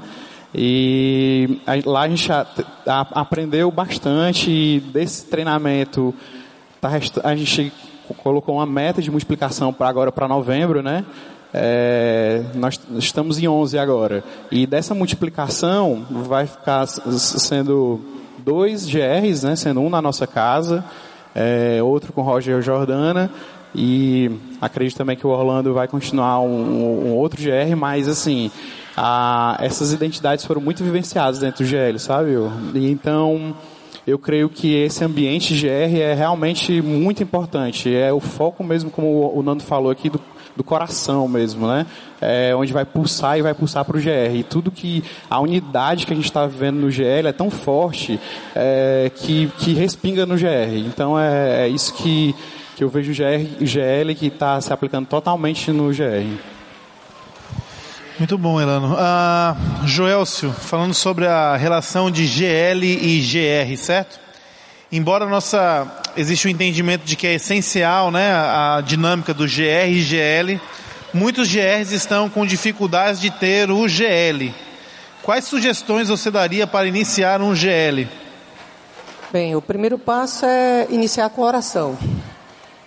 [0.54, 2.46] E lá a gente a,
[2.86, 6.14] a, aprendeu bastante desse treinamento.
[6.80, 6.90] Tá,
[7.22, 7.72] a gente
[8.18, 11.04] colocou uma meta de multiplicação para agora para novembro, né?
[11.52, 14.24] É, nós estamos em 11 agora.
[14.50, 18.00] E dessa multiplicação vai ficar sendo
[18.38, 20.84] dois GRs, né, sendo um na nossa casa,
[21.34, 23.30] é, outro com Roger Jordana.
[23.74, 24.30] E
[24.60, 28.50] acredito também que o Orlando vai continuar um, um outro GR, mas assim,
[28.96, 32.32] a, essas identidades foram muito vivenciadas dentro do GL, sabe?
[32.74, 33.54] E então
[34.06, 37.94] eu creio que esse ambiente GR é realmente muito importante.
[37.94, 40.20] É o foco mesmo, como o Nando falou aqui, do,
[40.60, 41.86] do coração mesmo, né?
[42.20, 44.34] É, onde vai pulsar e vai pulsar para o GR.
[44.34, 48.20] E tudo que a unidade que a gente está vivendo no GL é tão forte
[48.54, 50.76] é, que, que respinga no GR.
[50.86, 52.34] Então é, é isso que,
[52.76, 56.28] que eu vejo o GR, GL que está se aplicando totalmente no GR.
[58.18, 58.94] Muito bom, Elano.
[58.94, 64.20] Uh, Joelcio, falando sobre a relação de GL e GR, certo?
[64.92, 65.86] Embora nossa
[66.16, 70.60] existe o um entendimento de que é essencial, né, a dinâmica do GR e GL,
[71.14, 74.52] muitos GRs estão com dificuldades de ter o GL.
[75.22, 78.08] Quais sugestões você daria para iniciar um GL?
[79.32, 81.96] Bem, o primeiro passo é iniciar com oração.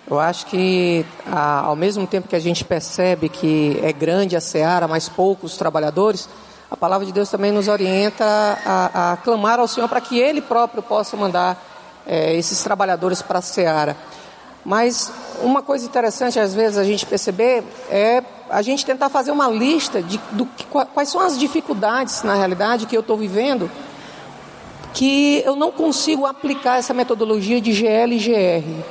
[0.09, 4.87] Eu acho que, ao mesmo tempo que a gente percebe que é grande a seara,
[4.87, 6.27] mas poucos trabalhadores,
[6.69, 10.41] a palavra de Deus também nos orienta a, a clamar ao Senhor para que Ele
[10.41, 11.72] próprio possa mandar
[12.05, 13.95] é, esses trabalhadores para a seara.
[14.65, 19.47] Mas uma coisa interessante, às vezes, a gente perceber é a gente tentar fazer uma
[19.47, 20.47] lista de do,
[20.93, 23.69] quais são as dificuldades, na realidade, que eu estou vivendo,
[24.93, 28.83] que eu não consigo aplicar essa metodologia de GL e GR.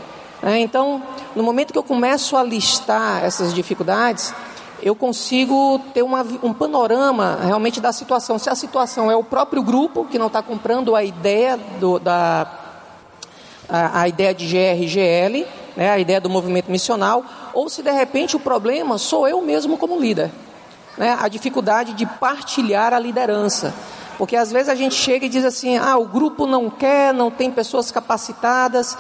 [0.42, 1.00] É, então,
[1.36, 4.34] no momento que eu começo a listar essas dificuldades,
[4.82, 8.38] eu consigo ter uma, um panorama realmente da situação.
[8.38, 12.61] Se a situação é o próprio grupo que não está comprando a ideia do, da
[13.72, 17.82] a, a ideia de GR e GL, né, a ideia do movimento missional, ou se
[17.82, 20.30] de repente o problema sou eu mesmo como líder.
[20.98, 23.72] Né, a dificuldade de partilhar a liderança.
[24.18, 27.30] Porque às vezes a gente chega e diz assim: ah, o grupo não quer, não
[27.30, 28.96] tem pessoas capacitadas,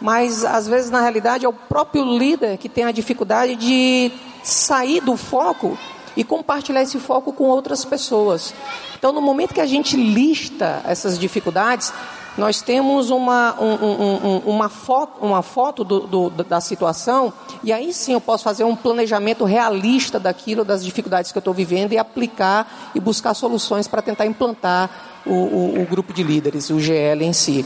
[0.00, 4.10] mas às vezes na realidade é o próprio líder que tem a dificuldade de
[4.42, 5.76] sair do foco
[6.16, 8.54] e compartilhar esse foco com outras pessoas.
[8.98, 11.92] Então, no momento que a gente lista essas dificuldades,
[12.36, 17.32] nós temos uma, um, um, uma foto, uma foto do, do, da situação,
[17.62, 21.54] e aí sim eu posso fazer um planejamento realista daquilo, das dificuldades que eu estou
[21.54, 24.90] vivendo, e aplicar e buscar soluções para tentar implantar
[25.24, 27.64] o, o, o, grupo de líderes, o GL em si.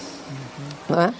[0.89, 0.97] Uhum.
[0.97, 1.15] Né?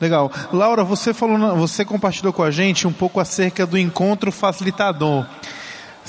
[0.00, 0.30] Legal.
[0.52, 5.26] Laura, você falou, você compartilhou com a gente um pouco acerca do encontro facilitador.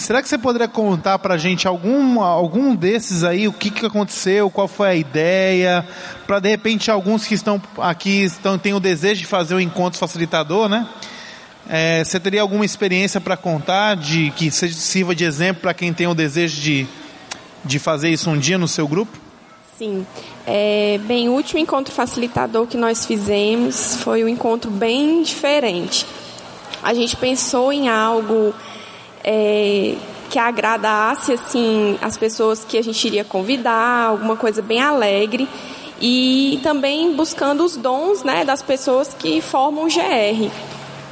[0.02, 3.86] Será que você poderia contar para a gente algum, algum desses aí, o que, que
[3.86, 5.88] aconteceu, qual foi a ideia,
[6.26, 10.00] para de repente alguns que estão aqui estão, têm o desejo de fazer o encontro
[10.00, 10.88] facilitador, né?
[11.70, 16.08] É, você teria alguma experiência para contar de que sirva de exemplo para quem tem
[16.08, 16.88] o desejo de,
[17.64, 19.16] de fazer isso um dia no seu grupo?
[19.78, 20.06] Sim.
[20.48, 26.08] É, bem, o último encontro facilitador que nós fizemos foi um encontro bem diferente.
[26.82, 28.52] A gente pensou em algo
[29.24, 29.96] é,
[30.30, 35.48] que agradasse assim as pessoas que a gente iria convidar, alguma coisa bem alegre
[36.00, 40.52] e também buscando os dons né, das pessoas que formam o GR.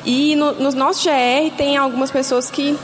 [0.05, 2.77] E no, no GR tem algumas pessoas que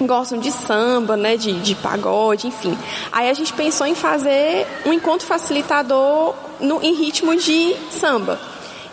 [0.00, 2.76] gostam de samba, né, de, de pagode, enfim.
[3.10, 8.38] Aí a gente pensou em fazer um encontro facilitador no, em ritmo de samba.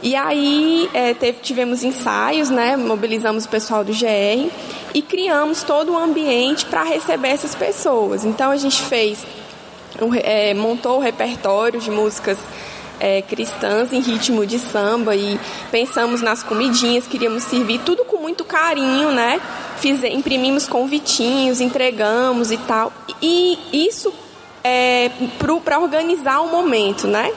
[0.02, 2.76] E aí é, teve, tivemos ensaios, né?
[2.76, 4.52] Mobilizamos o pessoal do GR
[4.94, 8.24] e criamos todo o ambiente para receber essas pessoas.
[8.24, 9.20] Então a gente fez,
[10.24, 12.38] é, montou o repertório de músicas
[13.00, 15.40] é, cristãs em ritmo de samba e
[15.72, 19.42] pensamos nas comidinhas, queríamos servir tudo com muito carinho, né?
[19.78, 22.92] Fiz, imprimimos convitinhos, entregamos e tal.
[23.22, 24.14] E isso
[24.64, 25.12] é,
[25.64, 27.32] para organizar o momento, né?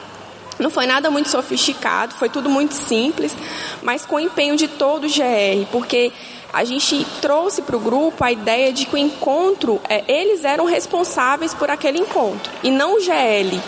[0.59, 3.35] Não foi nada muito sofisticado, foi tudo muito simples,
[3.81, 6.11] mas com o empenho de todo o GR, porque
[6.51, 10.65] a gente trouxe para o grupo a ideia de que o encontro, é, eles eram
[10.65, 13.59] responsáveis por aquele encontro, e não o GL.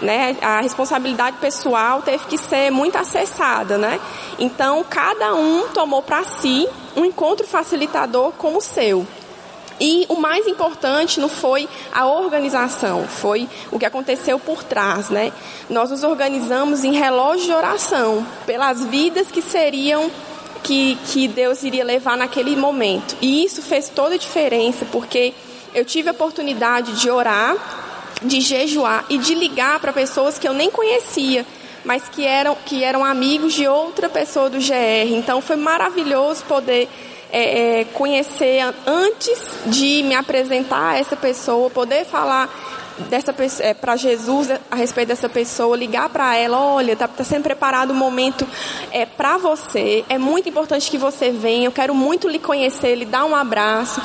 [0.00, 0.36] Né?
[0.42, 3.98] A responsabilidade pessoal teve que ser muito acessada, né?
[4.38, 9.06] Então, cada um tomou para si um encontro facilitador como o seu.
[9.80, 15.32] E o mais importante não foi a organização, foi o que aconteceu por trás, né?
[15.68, 20.10] Nós nos organizamos em relógio de oração pelas vidas que seriam
[20.62, 23.16] que, que Deus iria levar naquele momento.
[23.20, 25.34] E isso fez toda a diferença, porque
[25.74, 27.54] eu tive a oportunidade de orar,
[28.22, 31.46] de jejuar e de ligar para pessoas que eu nem conhecia,
[31.84, 35.12] mas que eram, que eram amigos de outra pessoa do GR.
[35.12, 36.88] Então foi maravilhoso poder
[37.32, 42.48] é, é, conhecer antes de me apresentar a essa pessoa, poder falar
[43.10, 47.42] dessa é, para Jesus a respeito dessa pessoa, ligar para ela, olha, está tá sendo
[47.42, 48.46] preparado um momento
[48.90, 53.04] é, para você, é muito importante que você venha, eu quero muito lhe conhecer, lhe
[53.04, 54.00] dar um abraço,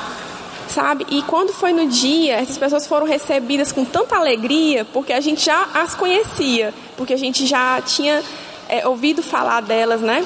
[0.68, 1.06] sabe?
[1.10, 5.44] E quando foi no dia, essas pessoas foram recebidas com tanta alegria, porque a gente
[5.44, 8.22] já as conhecia, porque a gente já tinha
[8.68, 10.24] é, ouvido falar delas, né?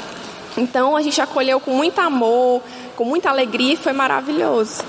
[0.57, 2.63] Então a gente acolheu com muito amor,
[2.97, 4.83] com muita alegria e foi maravilhoso.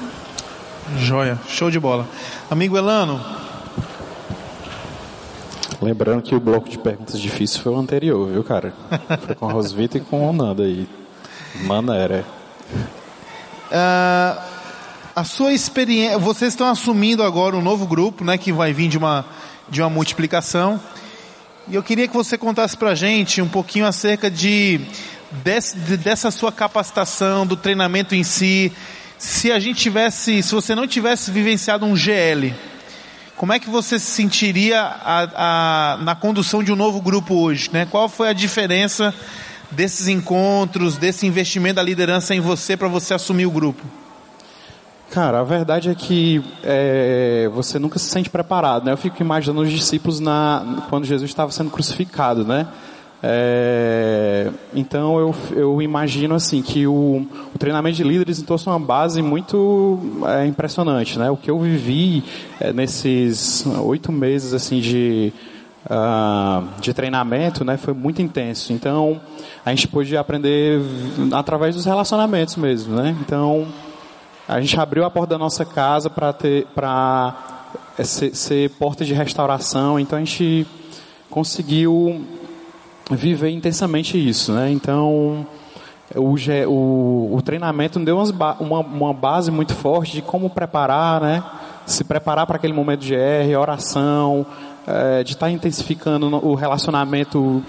[0.98, 2.08] Joia, show de bola.
[2.50, 3.24] Amigo Elano.
[5.82, 8.74] Lembrando que o bloco de perguntas difíceis foi o anterior, viu, cara?
[9.26, 10.88] Foi com a Rosvita e com o Nanda aí.
[11.62, 12.26] Manéria.
[13.68, 14.42] Uh,
[15.16, 16.18] a sua experiência.
[16.18, 18.40] Vocês estão assumindo agora um novo grupo, né?
[18.40, 19.26] Que vai vir de uma,
[19.70, 20.80] de uma multiplicação.
[21.68, 24.82] E eu queria que você contasse pra gente um pouquinho acerca de
[25.32, 28.72] desse, dessa sua capacitação, do treinamento em si,
[29.18, 32.54] se a gente tivesse, se você não tivesse vivenciado um GL,
[33.36, 37.70] como é que você se sentiria a, a, na condução de um novo grupo hoje?
[37.72, 37.86] Né?
[37.86, 39.14] Qual foi a diferença
[39.70, 43.84] desses encontros, desse investimento da liderança em você para você assumir o grupo?
[45.12, 48.92] Cara, a verdade é que é, você nunca se sente preparado, né?
[48.92, 52.68] Eu fico imaginando os discípulos na, quando Jesus estava sendo crucificado, né?
[53.22, 59.24] É, então eu, eu imagino assim que o, o treinamento de líderes trouxe uma base
[59.24, 61.30] muito é, impressionante, né?
[61.32, 62.24] O que eu vivi
[62.60, 65.34] é, nesses oito meses assim de
[65.86, 67.76] uh, de treinamento, né?
[67.76, 68.72] Foi muito intenso.
[68.72, 69.20] Então
[69.66, 70.80] a gente pôde aprender
[71.34, 73.16] através dos relacionamentos mesmo, né?
[73.22, 73.68] Então
[74.48, 77.36] a gente abriu a porta da nossa casa para ter para
[77.98, 80.00] é, ser, ser porta de restauração.
[80.00, 80.68] Então a gente
[81.32, 82.24] conseguiu
[83.12, 84.70] viver intensamente isso, né?
[84.72, 85.46] Então,
[86.16, 86.36] o,
[86.68, 91.44] o, o treinamento deu uma, uma base muito forte de como preparar, né?
[91.86, 94.46] Se preparar para aquele momento de GR, oração,
[94.86, 97.64] é, de estar tá intensificando o relacionamento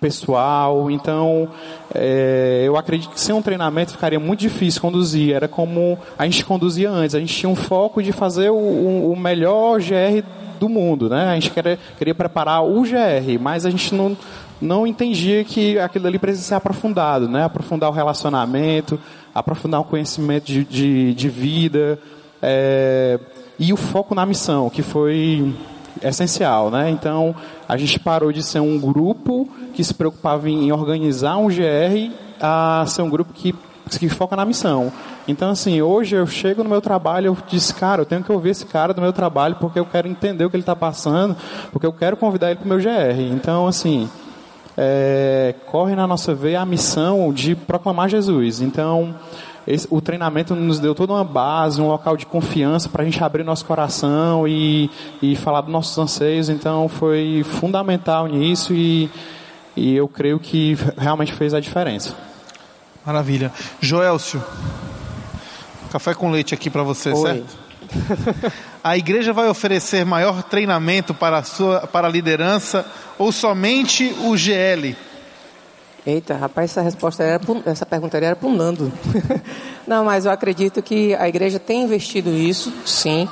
[0.00, 0.90] pessoal.
[0.90, 1.48] Então,
[1.94, 5.34] é, eu acredito que sem um treinamento ficaria muito difícil conduzir.
[5.34, 7.14] Era como a gente conduzia antes.
[7.14, 10.24] A gente tinha um foco de fazer o, o melhor GR
[10.58, 11.28] do mundo, né?
[11.30, 14.16] A gente queria, queria preparar o GR, mas a gente não,
[14.60, 17.44] não entendia que aquilo ali precisa ser aprofundado, né?
[17.44, 18.98] Aprofundar o relacionamento,
[19.34, 21.98] aprofundar o conhecimento de, de, de vida
[22.42, 23.18] é,
[23.58, 25.54] e o foco na missão, que foi
[26.02, 26.90] essencial, né?
[26.90, 27.34] Então
[27.68, 32.84] a gente parou de ser um grupo que se preocupava em organizar um GR a
[32.86, 33.54] ser um grupo que
[33.96, 34.92] que foca na missão.
[35.26, 38.50] Então, assim, hoje eu chego no meu trabalho, eu disse, cara, eu tenho que ouvir
[38.50, 41.34] esse cara do meu trabalho porque eu quero entender o que ele está passando,
[41.72, 43.18] porque eu quero convidar ele para o meu GR.
[43.32, 44.10] Então, assim,
[44.80, 48.60] é, corre na nossa veia a missão de proclamar Jesus.
[48.60, 49.12] Então,
[49.66, 53.22] esse, o treinamento nos deu toda uma base, um local de confiança para a gente
[53.22, 54.88] abrir nosso coração e,
[55.20, 56.48] e falar dos nossos anseios.
[56.48, 59.10] Então, foi fundamental nisso e,
[59.76, 62.14] e eu creio que realmente fez a diferença.
[63.04, 63.52] Maravilha.
[63.80, 64.40] Joelcio,
[65.90, 67.16] café com leite aqui para você, Oi.
[67.16, 67.58] certo?
[68.88, 72.86] a igreja vai oferecer maior treinamento para a, sua, para a liderança
[73.18, 74.96] ou somente o GL?
[76.06, 78.90] Eita, rapaz, essa resposta era pro, essa pergunta era para o Nando.
[79.86, 83.28] Não, mas eu acredito que a igreja tem investido isso, sim.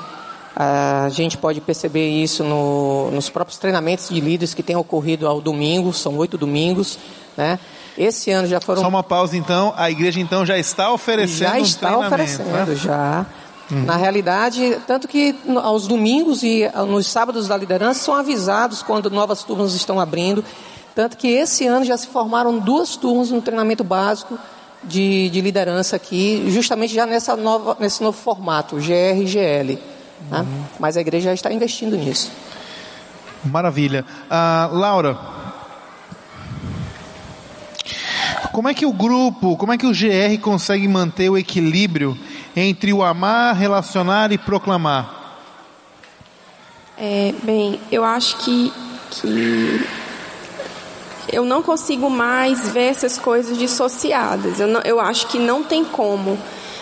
[0.55, 5.41] A gente pode perceber isso no, nos próprios treinamentos de líderes que têm ocorrido ao
[5.41, 6.99] domingo, são oito domingos,
[7.37, 7.59] né?
[7.97, 8.83] Esse ano já foram.
[8.83, 12.75] Só uma pausa então, a igreja então já está oferecendo já está um oferecendo, né?
[12.75, 13.27] já.
[13.71, 13.85] Uhum.
[13.85, 19.43] Na realidade, tanto que aos domingos e nos sábados da liderança são avisados quando novas
[19.43, 20.45] turmas estão abrindo.
[20.95, 24.39] Tanto que esse ano já se formaram duas turmas no treinamento básico
[24.83, 29.79] de, de liderança aqui, justamente já nessa nova, nesse novo formato, GR e GL.
[30.31, 30.41] Né?
[30.41, 30.65] Uhum.
[30.79, 32.31] Mas a igreja já está investindo nisso.
[33.45, 34.05] Maravilha.
[34.31, 35.19] Uh, Laura,
[38.53, 42.17] como é que o grupo, como é que o GR consegue manter o equilíbrio
[42.57, 45.17] entre o amar, relacionar e proclamar?
[46.99, 48.73] É, bem, eu acho que,
[49.11, 49.87] que
[51.31, 54.59] eu não consigo mais ver essas coisas dissociadas.
[54.59, 56.39] Eu, não, eu acho que não tem como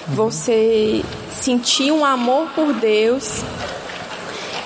[0.06, 3.42] você sentir um amor por Deus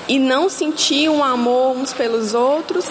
[0.07, 2.87] e não sentir um amor uns pelos outros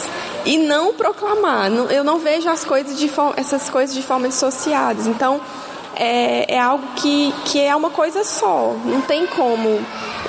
[0.46, 1.70] e não proclamar.
[1.72, 5.06] Eu não vejo as coisas de, essas coisas de forma dissociadas.
[5.06, 5.42] Então,
[5.98, 8.76] é, é algo que, que é uma coisa só.
[8.86, 9.80] Não tem como.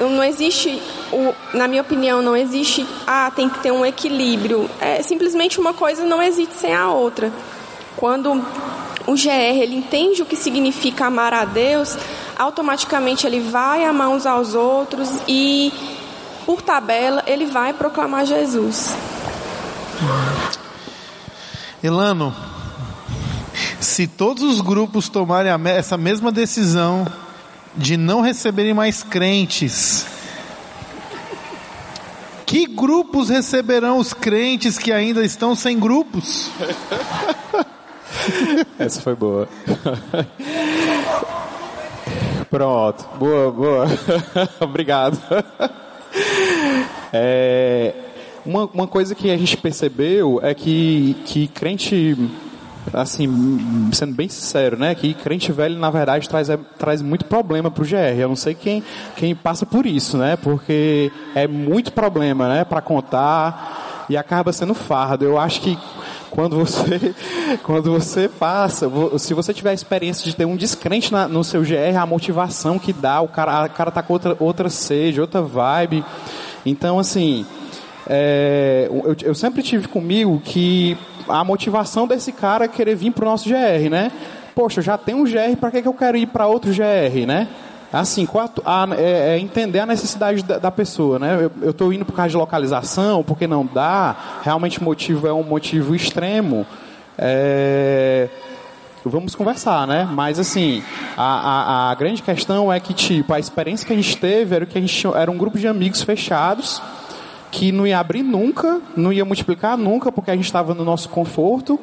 [0.00, 0.82] Não existe,
[1.12, 4.68] o, na minha opinião, não existe, ah, tem que ter um equilíbrio.
[4.80, 7.32] É simplesmente uma coisa não existe sem a outra.
[7.96, 8.32] Quando
[9.06, 11.96] o GR ele entende o que significa amar a Deus,
[12.38, 15.72] automaticamente ele vai amar uns aos outros e,
[16.46, 18.94] por tabela, ele vai proclamar Jesus.
[21.82, 22.34] Elano,
[23.80, 27.06] se todos os grupos tomarem essa mesma decisão
[27.76, 30.06] de não receberem mais crentes,
[32.44, 36.50] que grupos receberão os crentes que ainda estão sem grupos?
[38.78, 39.48] Essa foi boa.
[42.50, 43.86] Pronto, boa, boa.
[44.60, 45.20] Obrigado.
[47.12, 47.94] É,
[48.44, 52.16] uma, uma coisa que a gente percebeu é que, que crente
[52.92, 57.70] assim, sendo bem sincero, né, que crente velho, na verdade, traz, é, traz muito problema
[57.70, 58.18] para o GR.
[58.18, 58.82] Eu não sei quem,
[59.16, 64.74] quem passa por isso, né, porque é muito problema, né, para contar e acaba sendo
[64.74, 65.24] fardo.
[65.24, 65.78] Eu acho que
[66.30, 67.14] quando você,
[67.62, 71.62] quando você passa, se você tiver a experiência de ter um descrente na, no seu
[71.62, 75.42] GR, a motivação que dá, o cara, o cara tá com outra, outra sede, outra
[75.42, 76.04] vibe.
[76.64, 77.46] Então, assim,
[78.08, 80.96] é, eu, eu sempre tive comigo que
[81.28, 84.10] a motivação desse cara é querer vir para o nosso GR, né?
[84.54, 87.48] Poxa, já tem um GR, para que, que eu quero ir para outro GR, né?
[87.92, 91.50] Assim, quatro, a, é, é entender a necessidade da, da pessoa, né?
[91.62, 94.14] Eu estou indo por causa de localização, porque não dá.
[94.42, 96.66] Realmente o motivo é um motivo extremo.
[97.16, 98.28] É,
[99.04, 100.06] vamos conversar, né?
[100.10, 100.82] Mas assim,
[101.16, 104.66] a, a, a, grande questão é que tipo a experiência que a gente teve era
[104.66, 106.82] que a gente era um grupo de amigos fechados
[107.50, 111.08] que não ia abrir nunca, não ia multiplicar nunca, porque a gente estava no nosso
[111.08, 111.78] conforto.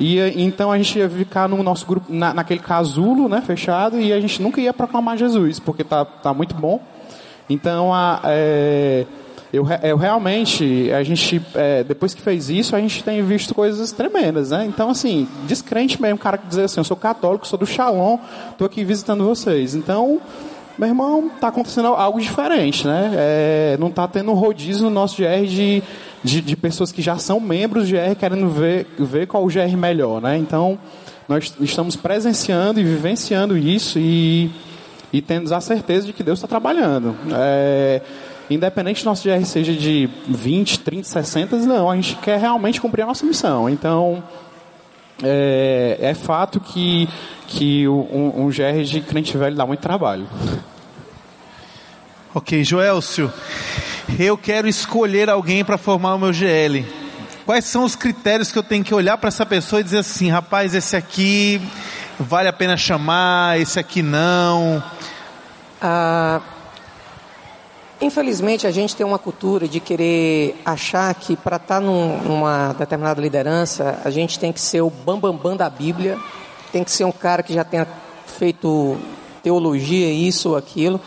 [0.00, 4.12] E então a gente ia ficar no nosso grupo, na, naquele casulo, né, fechado, e
[4.12, 6.80] a gente nunca ia proclamar Jesus, porque tá, tá muito bom.
[7.48, 9.06] Então a, é,
[9.52, 13.92] eu, eu realmente, a gente, é, depois que fez isso, a gente tem visto coisas
[13.92, 14.64] tremendas, né?
[14.66, 18.16] Então, assim, descrente mesmo, cara que dizer assim, eu sou católico, sou do Shalom,
[18.50, 19.74] estou aqui visitando vocês.
[19.74, 20.22] Então,
[20.78, 23.10] meu irmão, está acontecendo algo diferente, né?
[23.14, 25.82] É, não está tendo um rodízio no nosso GR de,
[26.22, 29.76] de, de, pessoas que já são membros do GR querendo ver, ver qual o GR
[29.76, 30.36] melhor, né?
[30.36, 30.78] Então,
[31.28, 34.50] nós estamos presenciando e vivenciando isso e,
[35.12, 37.14] e tendo a certeza de que Deus está trabalhando.
[37.32, 38.00] É,
[38.50, 43.02] independente do nosso GR seja de 20, 30, 60, não, a gente quer realmente cumprir
[43.02, 43.68] a nossa missão.
[43.68, 44.22] Então,
[45.22, 47.08] é, é fato que,
[47.46, 50.26] que um, um GR de crente velho dá muito trabalho.
[52.34, 53.32] Ok, Joelcio,
[54.18, 56.84] eu quero escolher alguém para formar o meu GL.
[57.44, 60.30] Quais são os critérios que eu tenho que olhar para essa pessoa e dizer assim,
[60.30, 61.60] rapaz, esse aqui
[62.18, 64.82] vale a pena chamar, esse aqui não?
[65.80, 66.40] Ah,
[68.02, 72.72] Infelizmente, a gente tem uma cultura de querer achar que para estar tá num, numa
[72.72, 76.18] determinada liderança, a gente tem que ser o bambambam bam, bam da Bíblia,
[76.72, 77.86] tem que ser um cara que já tenha
[78.26, 78.96] feito
[79.40, 81.00] teologia, isso ou aquilo.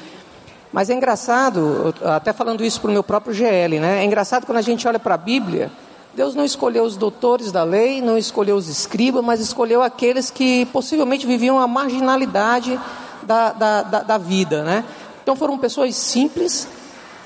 [0.71, 4.01] Mas é engraçado, até falando isso para o meu próprio GL, né?
[4.01, 5.69] É engraçado quando a gente olha para a Bíblia,
[6.13, 10.65] Deus não escolheu os doutores da lei, não escolheu os escribas, mas escolheu aqueles que
[10.67, 12.79] possivelmente viviam a marginalidade
[13.23, 14.85] da, da, da, da vida, né?
[15.21, 16.69] Então foram pessoas simples,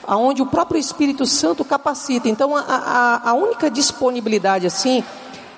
[0.10, 2.28] aonde o próprio Espírito Santo capacita.
[2.28, 5.04] Então, a, a, a única disponibilidade assim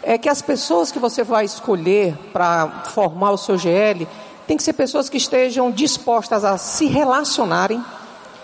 [0.03, 4.05] é que as pessoas que você vai escolher para formar o seu GL
[4.45, 7.81] tem que ser pessoas que estejam dispostas a se relacionarem,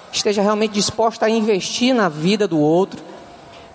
[0.09, 3.03] estejam realmente dispostas a investir na vida do outro,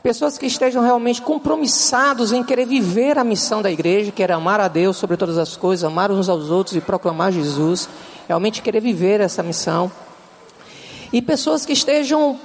[0.02, 4.58] pessoas que estejam realmente compromissados em querer viver a missão da igreja, que era amar
[4.58, 7.90] a Deus sobre todas as coisas, amar uns aos outros e proclamar Jesus,
[8.26, 9.92] realmente querer viver essa missão
[11.12, 12.38] e pessoas que estejam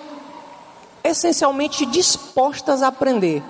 [1.04, 3.42] essencialmente dispostas a aprender.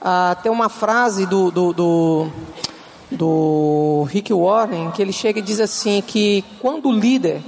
[0.00, 2.28] Ah, tem uma frase do, do, do,
[3.10, 7.42] do Rick Warren que ele chega e diz assim que quando o líder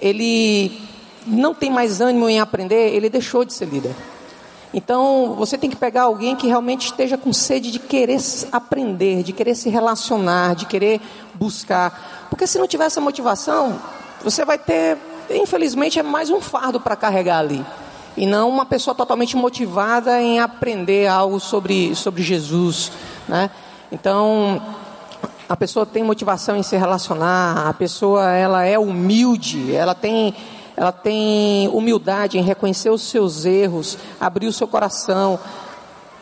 [0.00, 0.80] ele
[1.26, 3.94] não tem mais ânimo em aprender, ele deixou de ser líder.
[4.72, 8.20] Então, você tem que pegar alguém que realmente esteja com sede de querer
[8.52, 11.00] aprender, de querer se relacionar, de querer
[11.34, 12.28] buscar.
[12.28, 13.80] Porque se não tiver essa motivação,
[14.22, 14.98] você vai ter
[15.30, 17.64] infelizmente é mais um fardo para carregar ali.
[18.16, 22.90] E não uma pessoa totalmente motivada em aprender algo sobre, sobre Jesus.
[23.28, 23.50] Né?
[23.92, 24.62] Então,
[25.48, 30.34] a pessoa tem motivação em se relacionar, a pessoa ela é humilde, ela tem,
[30.76, 35.38] ela tem humildade em reconhecer os seus erros, abrir o seu coração.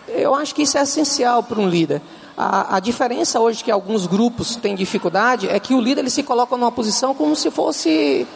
[0.09, 2.03] Eu acho que isso é essencial para um líder.
[2.37, 6.25] A, a, diferença hoje que alguns grupos têm dificuldade é que o líder ele se
[6.25, 8.27] coloca numa posição como se fosse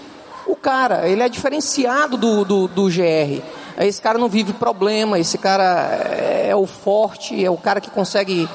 [0.49, 3.43] o cara, ele é diferenciado do, do, do GR.
[3.79, 7.91] Esse cara não vive problema, esse cara é, é o forte, é o cara que
[7.91, 8.49] consegue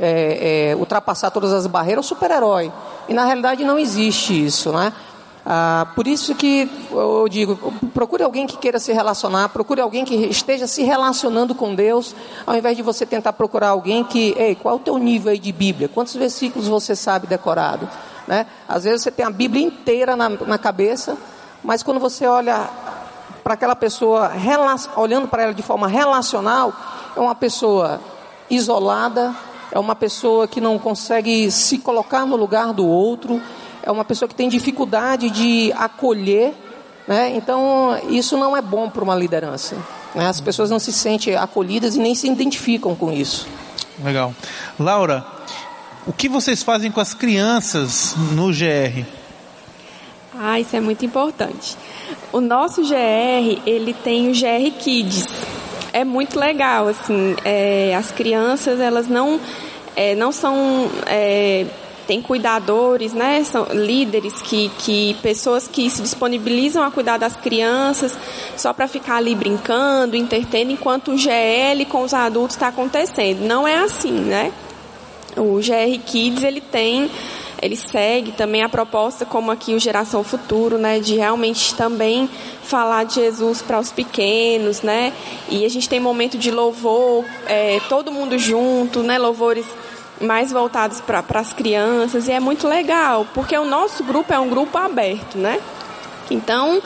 [0.00, 2.72] é, é, ultrapassar todas as barreiras, é o super-herói.
[3.08, 4.92] E na realidade não existe isso, né?
[5.46, 7.56] Ah, por isso que eu digo,
[7.92, 12.14] procure alguém que queira se relacionar, procure alguém que esteja se relacionando com Deus,
[12.46, 15.38] ao invés de você tentar procurar alguém que, ei, qual é o teu nível aí
[15.38, 15.86] de Bíblia?
[15.86, 17.86] Quantos versículos você sabe decorado?
[18.26, 18.46] Né?
[18.66, 21.18] Às vezes você tem a Bíblia inteira na, na cabeça,
[21.64, 22.68] mas quando você olha
[23.42, 24.30] para aquela pessoa,
[24.96, 26.72] olhando para ela de forma relacional,
[27.16, 28.00] é uma pessoa
[28.50, 29.34] isolada,
[29.72, 33.40] é uma pessoa que não consegue se colocar no lugar do outro,
[33.82, 36.54] é uma pessoa que tem dificuldade de acolher,
[37.08, 37.34] né?
[37.34, 39.76] Então isso não é bom para uma liderança.
[40.14, 40.26] Né?
[40.26, 43.46] As pessoas não se sentem acolhidas e nem se identificam com isso.
[44.02, 44.34] Legal,
[44.78, 45.24] Laura,
[46.06, 49.23] o que vocês fazem com as crianças no GR?
[50.38, 51.76] Ah, isso é muito importante.
[52.32, 55.26] O nosso GR, ele tem o GR Kids.
[55.92, 59.40] É muito legal, assim, é, as crianças, elas não,
[59.94, 61.66] é, não são é,
[62.06, 63.42] tem cuidadores, né?
[63.44, 68.16] São líderes que, que pessoas que se disponibilizam a cuidar das crianças
[68.56, 73.40] só para ficar ali brincando, entretendo, enquanto o GL com os adultos está acontecendo.
[73.40, 74.52] Não é assim, né?
[75.36, 77.10] O GR Kids ele tem
[77.60, 82.28] ele segue também a proposta como aqui o Geração Futuro, né, de realmente também
[82.62, 85.12] falar de Jesus para os pequenos, né,
[85.48, 89.66] e a gente tem momento de louvor, é, todo mundo junto, né, louvores
[90.20, 94.48] mais voltados para as crianças, e é muito legal, porque o nosso grupo é um
[94.48, 95.60] grupo aberto, né,
[96.30, 96.80] então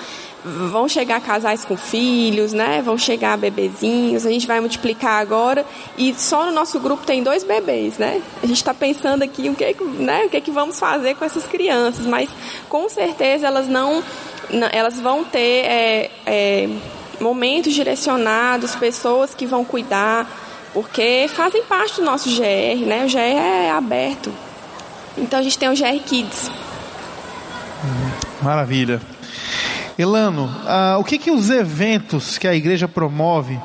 [0.71, 2.83] vão chegar casais com filhos, né?
[2.83, 4.27] Vão chegar bebezinhos.
[4.27, 5.65] A gente vai multiplicar agora
[5.97, 8.23] e só no nosso grupo tem dois bebês, né?
[8.43, 10.25] A gente está pensando aqui o que, né?
[10.25, 12.29] O que, que vamos fazer com essas crianças, mas
[12.69, 14.03] com certeza elas não,
[14.73, 16.69] elas vão ter é, é,
[17.21, 20.27] momentos direcionados, pessoas que vão cuidar,
[20.73, 23.05] porque fazem parte do nosso GR, né?
[23.05, 24.33] O GR é aberto.
[25.17, 26.51] Então a gente tem o GR Kids.
[28.43, 29.01] Maravilha.
[29.99, 33.61] Elano, ah, o que que os eventos que a igreja promove,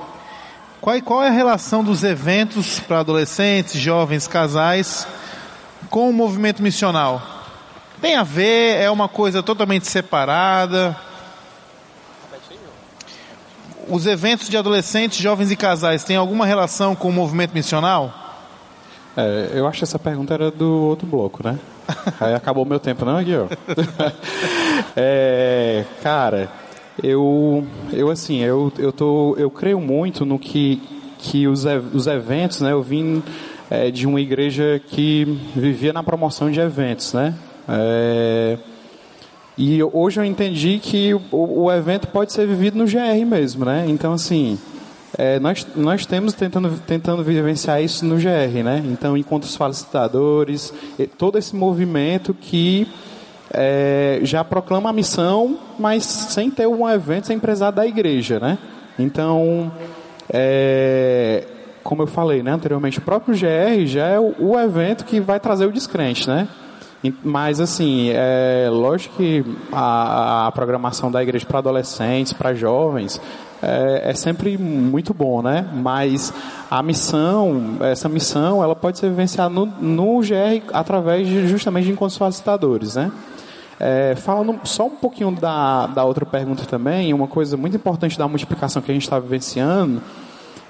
[0.81, 5.07] qual, qual é a relação dos eventos para adolescentes, jovens, casais,
[5.91, 7.21] com o movimento missional?
[8.01, 8.81] Tem a ver?
[8.81, 10.97] É uma coisa totalmente separada?
[13.87, 18.11] Os eventos de adolescentes, jovens e casais têm alguma relação com o movimento missional?
[19.15, 21.59] É, eu acho que essa pergunta era do outro bloco, né?
[22.19, 23.21] Aí acabou o meu tempo, não, ó.
[24.95, 26.49] é, cara,
[27.01, 30.81] eu, eu assim, eu, eu, tô, eu creio muito no que,
[31.19, 32.71] que os, os eventos, né?
[32.71, 33.23] Eu vim
[33.69, 35.25] é, de uma igreja que
[35.55, 37.33] vivia na promoção de eventos, né?
[37.67, 38.57] É,
[39.57, 43.85] e hoje eu entendi que o, o evento pode ser vivido no GR mesmo, né?
[43.87, 44.57] Então, assim,
[45.17, 48.83] é, nós, nós temos tentando, tentando vivenciar isso no GR, né?
[48.85, 50.73] Então, encontros facilitadores,
[51.17, 52.87] todo esse movimento que
[53.53, 58.57] é, já proclama a missão, mas sem ter um evento, sem precisar da igreja, né?
[58.97, 59.71] Então,
[60.31, 61.45] é,
[61.83, 65.39] como eu falei né, anteriormente, o próprio GR já é o, o evento que vai
[65.39, 66.47] trazer o descrente, né?
[67.21, 69.43] Mas, assim, é lógico que
[69.73, 73.19] a, a programação da igreja para adolescentes, para jovens,
[73.61, 75.67] é, é, sempre muito bom, né?
[75.73, 76.33] Mas
[76.71, 81.91] a missão, essa missão, ela pode ser vivenciada no, no GR através de, justamente de
[81.91, 83.11] encontros facilitadores, né?
[83.79, 88.27] É, falando só um pouquinho da, da outra pergunta também, uma coisa muito importante da
[88.27, 90.01] multiplicação que a gente está vivenciando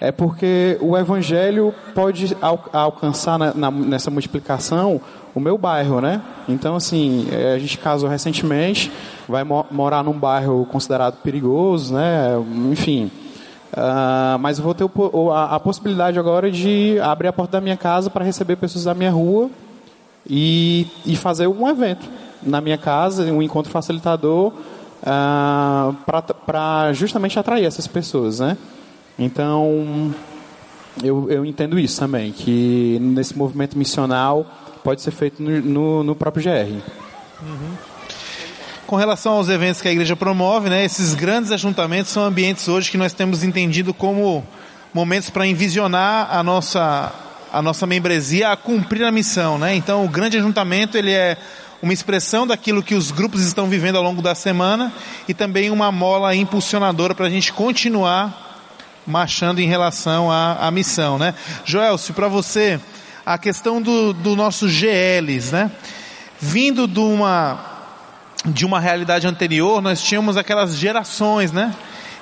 [0.03, 4.99] é porque o evangelho pode al, alcançar na, na, nessa multiplicação
[5.33, 6.21] o meu bairro, né?
[6.47, 8.91] Então, assim, é, a gente casou recentemente,
[9.29, 12.31] vai mo morar num bairro considerado perigoso, né?
[12.69, 13.09] Enfim.
[13.71, 17.61] Uh, mas eu vou ter o, a, a, possibilidade agora de abrir a porta da
[17.61, 19.49] minha casa para receber pessoas da minha rua
[20.29, 22.07] e, e fazer um evento
[22.45, 24.53] na minha casa, um encontro facilitador, uh,
[25.05, 25.93] ah,
[26.45, 28.57] para justamente atrair essas pessoas, né?
[29.17, 30.13] Então,
[31.03, 34.45] eu, eu entendo isso também, que nesse movimento missional
[34.83, 36.73] pode ser feito no, no, no próprio GR.
[37.41, 37.73] Uhum.
[38.85, 42.91] Com relação aos eventos que a igreja promove, né, esses grandes ajuntamentos são ambientes hoje
[42.91, 44.45] que nós temos entendido como
[44.93, 47.11] momentos para envisionar a nossa,
[47.51, 49.57] a nossa membresia a cumprir a missão.
[49.57, 49.75] Né?
[49.75, 51.37] Então, o grande ajuntamento ele é
[51.83, 54.89] uma expressão daquilo que os grupos estão vivendo ao longo da semana
[55.27, 58.61] e também uma mola impulsionadora para a gente continuar
[59.05, 61.17] marchando em relação à, à missão.
[61.17, 61.35] Né?
[61.65, 62.79] Joel, se para você
[63.25, 65.69] a questão do, do nossos GLs, né?
[66.39, 67.59] Vindo de uma,
[68.45, 71.75] de uma realidade anterior, nós tínhamos aquelas gerações, né?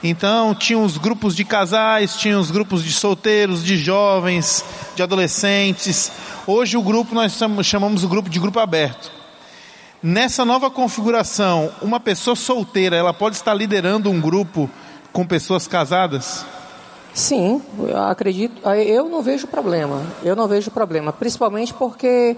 [0.04, 4.66] Então, tinha os grupos de casais, tinha os grupos de solteiros, de jovens,
[4.96, 6.12] de adolescentes.
[6.48, 9.21] Hoje o grupo nós chamamos o grupo de grupo aberto.
[10.04, 14.68] Nessa nova configuração, uma pessoa solteira, ela pode estar liderando um grupo
[15.14, 16.44] com pessoas casadas?
[17.14, 18.68] Sim, eu acredito.
[18.68, 20.02] Eu não vejo problema.
[20.24, 22.36] Eu não vejo problema, principalmente porque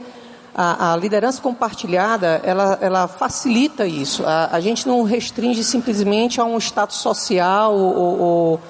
[0.54, 4.26] a, a liderança compartilhada ela, ela facilita isso.
[4.26, 8.62] A, a, gente não restringe simplesmente a um status social ou, ou,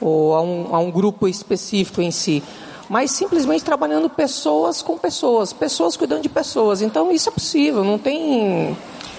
[0.00, 2.42] ou a, um, a um grupo específico em si,
[2.90, 6.82] mas simplesmente trabalhando pessoas com pessoas, pessoas cuidando de pessoas.
[6.82, 7.84] Então isso é possível.
[7.84, 8.76] Não tem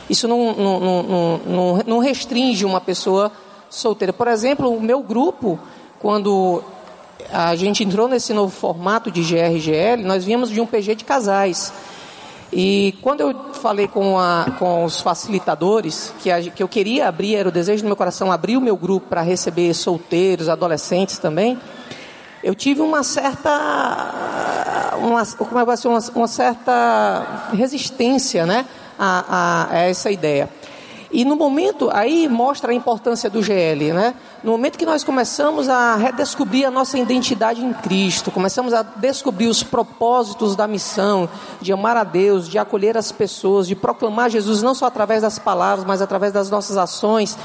[0.09, 3.31] isso não, não, não, não, não restringe uma pessoa
[3.69, 4.11] solteira.
[4.11, 5.57] Por exemplo, o meu grupo
[5.99, 6.61] quando
[7.31, 11.71] a gente entrou nesse novo formato de GRGL, nós viemos de um PG de casais.
[12.51, 17.35] E quando eu falei com, a, com os facilitadores que, a, que eu queria abrir,
[17.37, 21.57] era o desejo do meu coração abrir o meu grupo para receber solteiros, adolescentes também,
[22.43, 23.49] eu tive uma certa
[24.97, 28.65] uma, como é que uma, uma certa resistência né,
[28.97, 30.49] a, a, a essa ideia.
[31.13, 34.15] E no momento, aí mostra a importância do GL, né?
[34.41, 39.47] No momento que nós começamos a redescobrir a nossa identidade em Cristo, começamos a descobrir
[39.47, 41.27] os propósitos da missão,
[41.59, 45.37] de amar a Deus, de acolher as pessoas, de proclamar Jesus não só através das
[45.37, 47.37] palavras, mas através das nossas ações,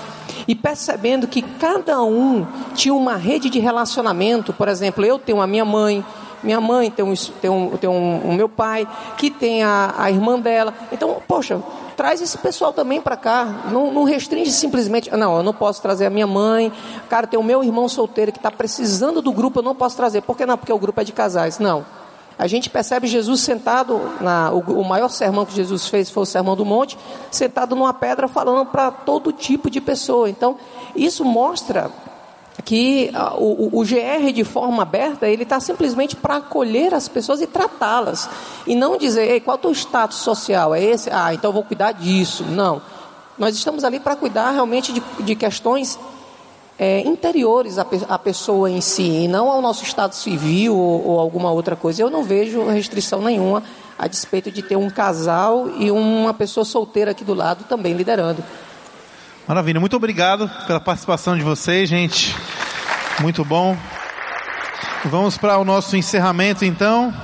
[0.46, 5.46] e percebendo que cada um tinha uma rede de relacionamento, por exemplo, eu tenho a
[5.46, 6.04] minha mãe,
[6.42, 8.86] minha mãe tem um, tem um, tem um, meu pai,
[9.16, 10.72] que tem a, a irmã dela.
[10.92, 11.60] Então, poxa,
[11.96, 13.44] traz esse pessoal também para cá.
[13.72, 16.72] Não, não, restringe simplesmente, não, eu não posso trazer a minha mãe.
[17.08, 20.20] Cara, tem o meu irmão solteiro que está precisando do grupo, eu não posso trazer.
[20.22, 20.58] Por que não?
[20.58, 21.58] Porque o grupo é de casais.
[21.58, 21.84] Não.
[22.38, 26.26] A gente percebe Jesus sentado, na, o, o maior sermão que Jesus fez foi o
[26.26, 26.98] Sermão do Monte,
[27.30, 30.28] sentado numa pedra falando para todo tipo de pessoa.
[30.28, 30.56] Então,
[30.94, 31.90] isso mostra
[32.64, 37.46] que o, o, GR de forma aberta, ele está simplesmente para acolher as pessoas e
[37.46, 38.28] tratá-las.
[38.66, 40.74] E não dizer, Ei, qual é o teu status social?
[40.74, 41.10] É esse?
[41.10, 42.44] Ah, então vou cuidar disso.
[42.44, 42.80] Não.
[43.38, 45.98] Nós estamos ali para cuidar realmente de, de questões
[46.78, 51.20] é, interiores à, à, pessoa em si, e não ao nosso estado civil ou, ou
[51.20, 52.02] alguma outra coisa.
[52.02, 53.62] Eu não vejo restrição nenhuma
[53.98, 58.42] a despeito de ter um casal e uma pessoa solteira aqui do lado também liderando.
[59.46, 62.34] Maravilha, muito obrigado pela participação de vocês, gente.
[63.20, 63.76] Muito bom.
[65.04, 67.14] Vamos para o nosso encerramento então.